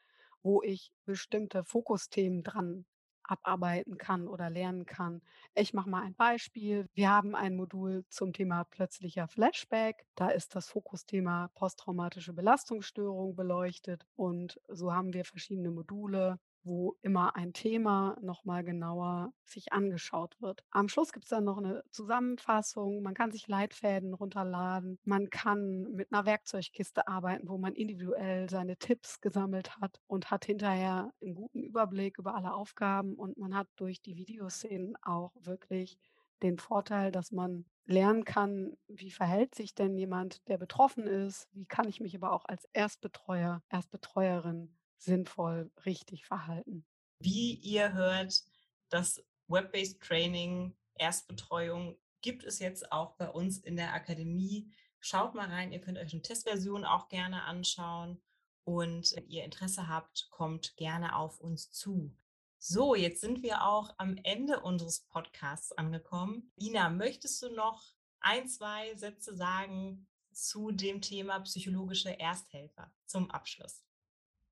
wo 0.43 0.63
ich 0.63 0.93
bestimmte 1.05 1.65
Fokusthemen 1.65 2.43
dran 2.43 2.87
abarbeiten 3.31 3.97
kann 3.97 4.27
oder 4.27 4.51
lernen 4.51 4.87
kann. 4.87 5.23
Ich 5.55 5.73
mache 5.73 5.89
mal 5.89 6.03
ein 6.03 6.15
Beispiel. 6.15 6.87
Wir 6.95 7.11
haben 7.11 7.35
ein 7.35 7.57
Modul 7.57 8.05
zum 8.09 8.33
Thema 8.33 8.65
plötzlicher 8.65 9.29
Flashback. 9.29 10.05
Da 10.17 10.31
ist 10.31 10.55
das 10.57 10.69
Fokusthema 10.69 11.49
posttraumatische 11.55 12.33
Belastungsstörung 12.33 13.37
beleuchtet 13.37 14.05
und 14.17 14.61
so 14.69 14.93
haben 14.93 15.13
wir 15.13 15.25
verschiedene 15.25 15.71
Module, 15.71 16.39
wo 16.63 16.97
immer 17.03 17.37
ein 17.37 17.53
Thema 17.53 18.17
noch 18.21 18.45
mal 18.45 18.63
genauer 18.65 19.33
sich 19.45 19.73
angeschaut 19.73 20.37
wird. 20.41 20.65
Am 20.71 20.89
Schluss 20.89 21.13
gibt 21.13 21.25
es 21.25 21.31
dann 21.31 21.45
noch 21.45 21.59
eine 21.59 21.83
Zusammenfassung. 21.91 23.03
Man 23.03 23.15
kann 23.15 23.33
sich 23.33 23.49
Leitfäden 23.49 24.15
runterladen. 24.15 24.99
Man 25.05 25.31
kann 25.31 25.83
mit 25.93 26.13
einer 26.13 26.27
Werkzeugkiste 26.27 27.09
arbeiten, 27.09 27.49
wo 27.49 27.59
man 27.59 27.75
individuell 27.75 28.49
seine 28.49 28.77
Tipps 28.77 29.21
gesammelt 29.21 29.77
hat 29.81 30.01
und 30.07 30.31
hat 30.31 30.45
hinterher 30.45 31.13
einen 31.23 31.35
guten 31.35 31.63
Überblick 31.63 32.19
über 32.19 32.35
alle 32.35 32.55
Aufgaben. 32.55 33.15
Und 33.15 33.39
man 33.39 33.55
hat 33.55 33.69
durch 33.77 34.01
die 34.03 34.17
Videoszenen 34.17 34.97
auch 35.03 35.33
wirklich 35.41 35.99
den 36.43 36.59
Vorteil, 36.59 37.13
dass 37.13 37.33
man 37.33 37.67
lernen 37.85 38.25
kann, 38.25 38.77
wie 38.89 39.11
verhält 39.11 39.55
sich 39.55 39.75
denn 39.75 39.97
jemand, 39.97 40.47
der 40.49 40.59
betroffen 40.59 41.07
ist? 41.07 41.49
Wie 41.53 41.67
kann 41.67 41.89
ich 41.89 42.01
mich 42.01 42.15
aber 42.15 42.33
auch 42.33 42.45
als 42.45 42.67
Erstbetreuer, 42.73 43.63
Erstbetreuerin 43.69 44.77
sinnvoll 45.03 45.71
richtig 45.85 46.27
verhalten. 46.27 46.85
Wie 47.21 47.55
ihr 47.55 47.93
hört, 47.93 48.43
das 48.89 49.23
Web-based 49.49 50.01
Training, 50.01 50.77
Erstbetreuung 50.95 51.99
gibt 52.21 52.45
es 52.45 52.59
jetzt 52.59 52.93
auch 52.93 53.17
bei 53.17 53.29
uns 53.29 53.59
in 53.59 53.77
der 53.77 53.95
Akademie. 53.95 54.71
Schaut 55.01 55.35
mal 55.35 55.49
rein, 55.49 55.73
ihr 55.73 55.81
könnt 55.81 55.99
euch 55.99 56.13
eine 56.13 56.23
Testversion 56.23 56.85
auch 56.85 57.09
gerne 57.09 57.43
anschauen. 57.45 58.21
Und 58.65 59.15
wenn 59.17 59.29
ihr 59.29 59.45
Interesse 59.45 59.89
habt, 59.89 60.29
kommt 60.31 60.77
gerne 60.77 61.17
auf 61.17 61.41
uns 61.41 61.71
zu. 61.71 62.15
So, 62.59 62.95
jetzt 62.95 63.23
sind 63.23 63.43
wir 63.43 63.65
auch 63.65 63.95
am 63.97 64.19
Ende 64.23 64.61
unseres 64.61 65.01
Podcasts 65.01 65.73
angekommen. 65.73 66.53
Ina, 66.57 66.91
möchtest 66.91 67.43
du 67.43 67.49
noch 67.49 67.95
ein, 68.21 68.47
zwei 68.49 68.95
Sätze 68.97 69.35
sagen 69.35 70.07
zu 70.31 70.71
dem 70.71 71.01
Thema 71.01 71.41
psychologische 71.41 72.21
Ersthelfer 72.21 72.93
zum 73.07 73.31
Abschluss? 73.31 73.83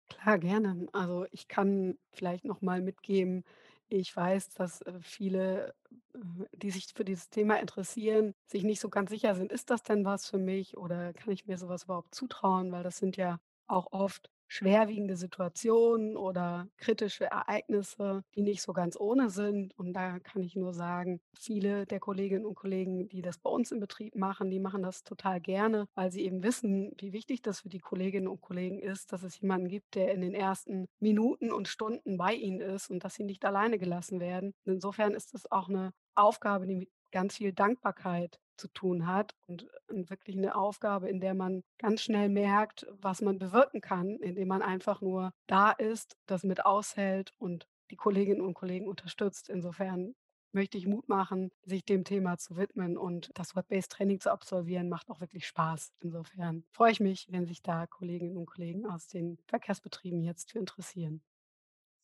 Klar, 0.08 0.38
gerne. 0.38 0.86
Also, 0.92 1.26
ich 1.32 1.48
kann 1.48 1.98
vielleicht 2.12 2.44
noch 2.44 2.60
mal 2.62 2.80
mitgeben, 2.80 3.44
Ich 3.90 4.14
weiß, 4.14 4.50
dass 4.50 4.82
äh, 4.82 4.98
viele, 5.00 5.74
äh, 6.14 6.18
die 6.52 6.70
sich 6.70 6.86
für 6.94 7.04
dieses 7.06 7.30
Thema 7.30 7.56
interessieren, 7.58 8.34
sich 8.46 8.62
nicht 8.64 8.80
so 8.80 8.90
ganz 8.90 9.10
sicher 9.10 9.34
sind: 9.34 9.50
„Ist 9.52 9.70
das 9.70 9.82
denn 9.82 10.04
was 10.04 10.26
für 10.28 10.36
mich 10.38 10.76
oder 10.76 11.12
kann 11.14 11.32
ich 11.32 11.46
mir 11.46 11.56
so 11.58 11.68
was 11.68 11.84
überhaupt 11.84 12.14
zutrauen?“ 12.14 12.70
Weil 12.72 12.82
das 12.82 12.98
sind 12.98 13.16
ja 13.16 13.38
auch 13.66 13.92
oft 13.92 14.30
schwerwiegende 14.48 15.16
Situationen 15.16 16.16
oder 16.16 16.68
kritische 16.78 17.26
Ereignisse, 17.26 18.24
die 18.34 18.42
nicht 18.42 18.62
so 18.62 18.72
ganz 18.72 18.98
ohne 18.98 19.30
sind. 19.30 19.78
Und 19.78 19.92
da 19.92 20.18
kann 20.18 20.42
ich 20.42 20.56
nur 20.56 20.72
sagen, 20.74 21.20
viele 21.38 21.86
der 21.86 22.00
Kolleginnen 22.00 22.46
und 22.46 22.54
Kollegen, 22.54 23.08
die 23.08 23.22
das 23.22 23.38
bei 23.38 23.50
uns 23.50 23.70
im 23.70 23.80
Betrieb 23.80 24.16
machen, 24.16 24.50
die 24.50 24.58
machen 24.60 24.82
das 24.82 25.04
total 25.04 25.40
gerne, 25.40 25.86
weil 25.94 26.10
sie 26.10 26.22
eben 26.24 26.42
wissen, 26.42 26.92
wie 26.98 27.12
wichtig 27.12 27.42
das 27.42 27.60
für 27.60 27.68
die 27.68 27.78
Kolleginnen 27.78 28.28
und 28.28 28.40
Kollegen 28.40 28.80
ist, 28.80 29.12
dass 29.12 29.22
es 29.22 29.40
jemanden 29.40 29.68
gibt, 29.68 29.94
der 29.94 30.12
in 30.12 30.20
den 30.22 30.34
ersten 30.34 30.86
Minuten 31.00 31.52
und 31.52 31.68
Stunden 31.68 32.16
bei 32.16 32.34
ihnen 32.34 32.60
ist 32.60 32.90
und 32.90 33.04
dass 33.04 33.14
sie 33.14 33.24
nicht 33.24 33.44
alleine 33.44 33.78
gelassen 33.78 34.20
werden. 34.20 34.54
Insofern 34.64 35.12
ist 35.14 35.34
das 35.34 35.50
auch 35.50 35.68
eine 35.68 35.92
Aufgabe, 36.14 36.66
die 36.66 36.74
mit 36.74 36.90
ganz 37.12 37.36
viel 37.36 37.52
Dankbarkeit 37.52 38.38
zu 38.58 38.68
tun 38.68 39.06
hat 39.06 39.34
und 39.46 39.68
und 39.88 40.10
wirklich 40.10 40.36
eine 40.36 40.54
Aufgabe, 40.54 41.08
in 41.08 41.20
der 41.20 41.34
man 41.34 41.62
ganz 41.78 42.02
schnell 42.02 42.28
merkt, 42.28 42.86
was 43.00 43.20
man 43.20 43.38
bewirken 43.38 43.80
kann, 43.80 44.16
indem 44.20 44.48
man 44.48 44.62
einfach 44.62 45.00
nur 45.00 45.32
da 45.46 45.70
ist, 45.70 46.16
das 46.26 46.44
mit 46.44 46.64
aushält 46.64 47.32
und 47.38 47.66
die 47.90 47.96
Kolleginnen 47.96 48.42
und 48.42 48.54
Kollegen 48.54 48.86
unterstützt. 48.86 49.48
Insofern 49.48 50.14
möchte 50.52 50.78
ich 50.78 50.86
Mut 50.86 51.08
machen, 51.08 51.50
sich 51.62 51.84
dem 51.84 52.04
Thema 52.04 52.38
zu 52.38 52.56
widmen 52.56 52.96
und 52.96 53.30
das 53.34 53.54
Web-Based 53.54 53.92
Training 53.92 54.20
zu 54.20 54.32
absolvieren, 54.32 54.88
macht 54.88 55.10
auch 55.10 55.20
wirklich 55.20 55.46
Spaß. 55.46 55.92
Insofern 56.00 56.64
freue 56.72 56.92
ich 56.92 57.00
mich, 57.00 57.26
wenn 57.30 57.46
sich 57.46 57.62
da 57.62 57.86
Kolleginnen 57.86 58.36
und 58.36 58.46
Kollegen 58.46 58.86
aus 58.86 59.08
den 59.08 59.38
Verkehrsbetrieben 59.46 60.22
jetzt 60.22 60.52
für 60.52 60.58
interessieren. 60.58 61.22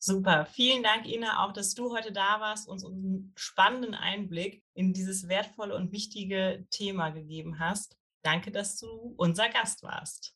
Super. 0.05 0.45
Vielen 0.45 0.83
Dank, 0.83 1.07
Ina, 1.07 1.43
auch, 1.43 1.51
dass 1.51 1.73
du 1.73 1.91
heute 1.91 2.11
da 2.11 2.39
warst 2.39 2.67
und 2.67 2.83
uns 2.83 2.85
einen 2.85 3.33
spannenden 3.35 3.95
Einblick 3.95 4.63
in 4.75 4.93
dieses 4.93 5.27
wertvolle 5.27 5.75
und 5.75 5.91
wichtige 5.91 6.67
Thema 6.69 7.09
gegeben 7.09 7.57
hast. 7.57 7.97
Danke, 8.21 8.51
dass 8.51 8.77
du 8.77 9.15
unser 9.17 9.49
Gast 9.49 9.81
warst. 9.81 10.35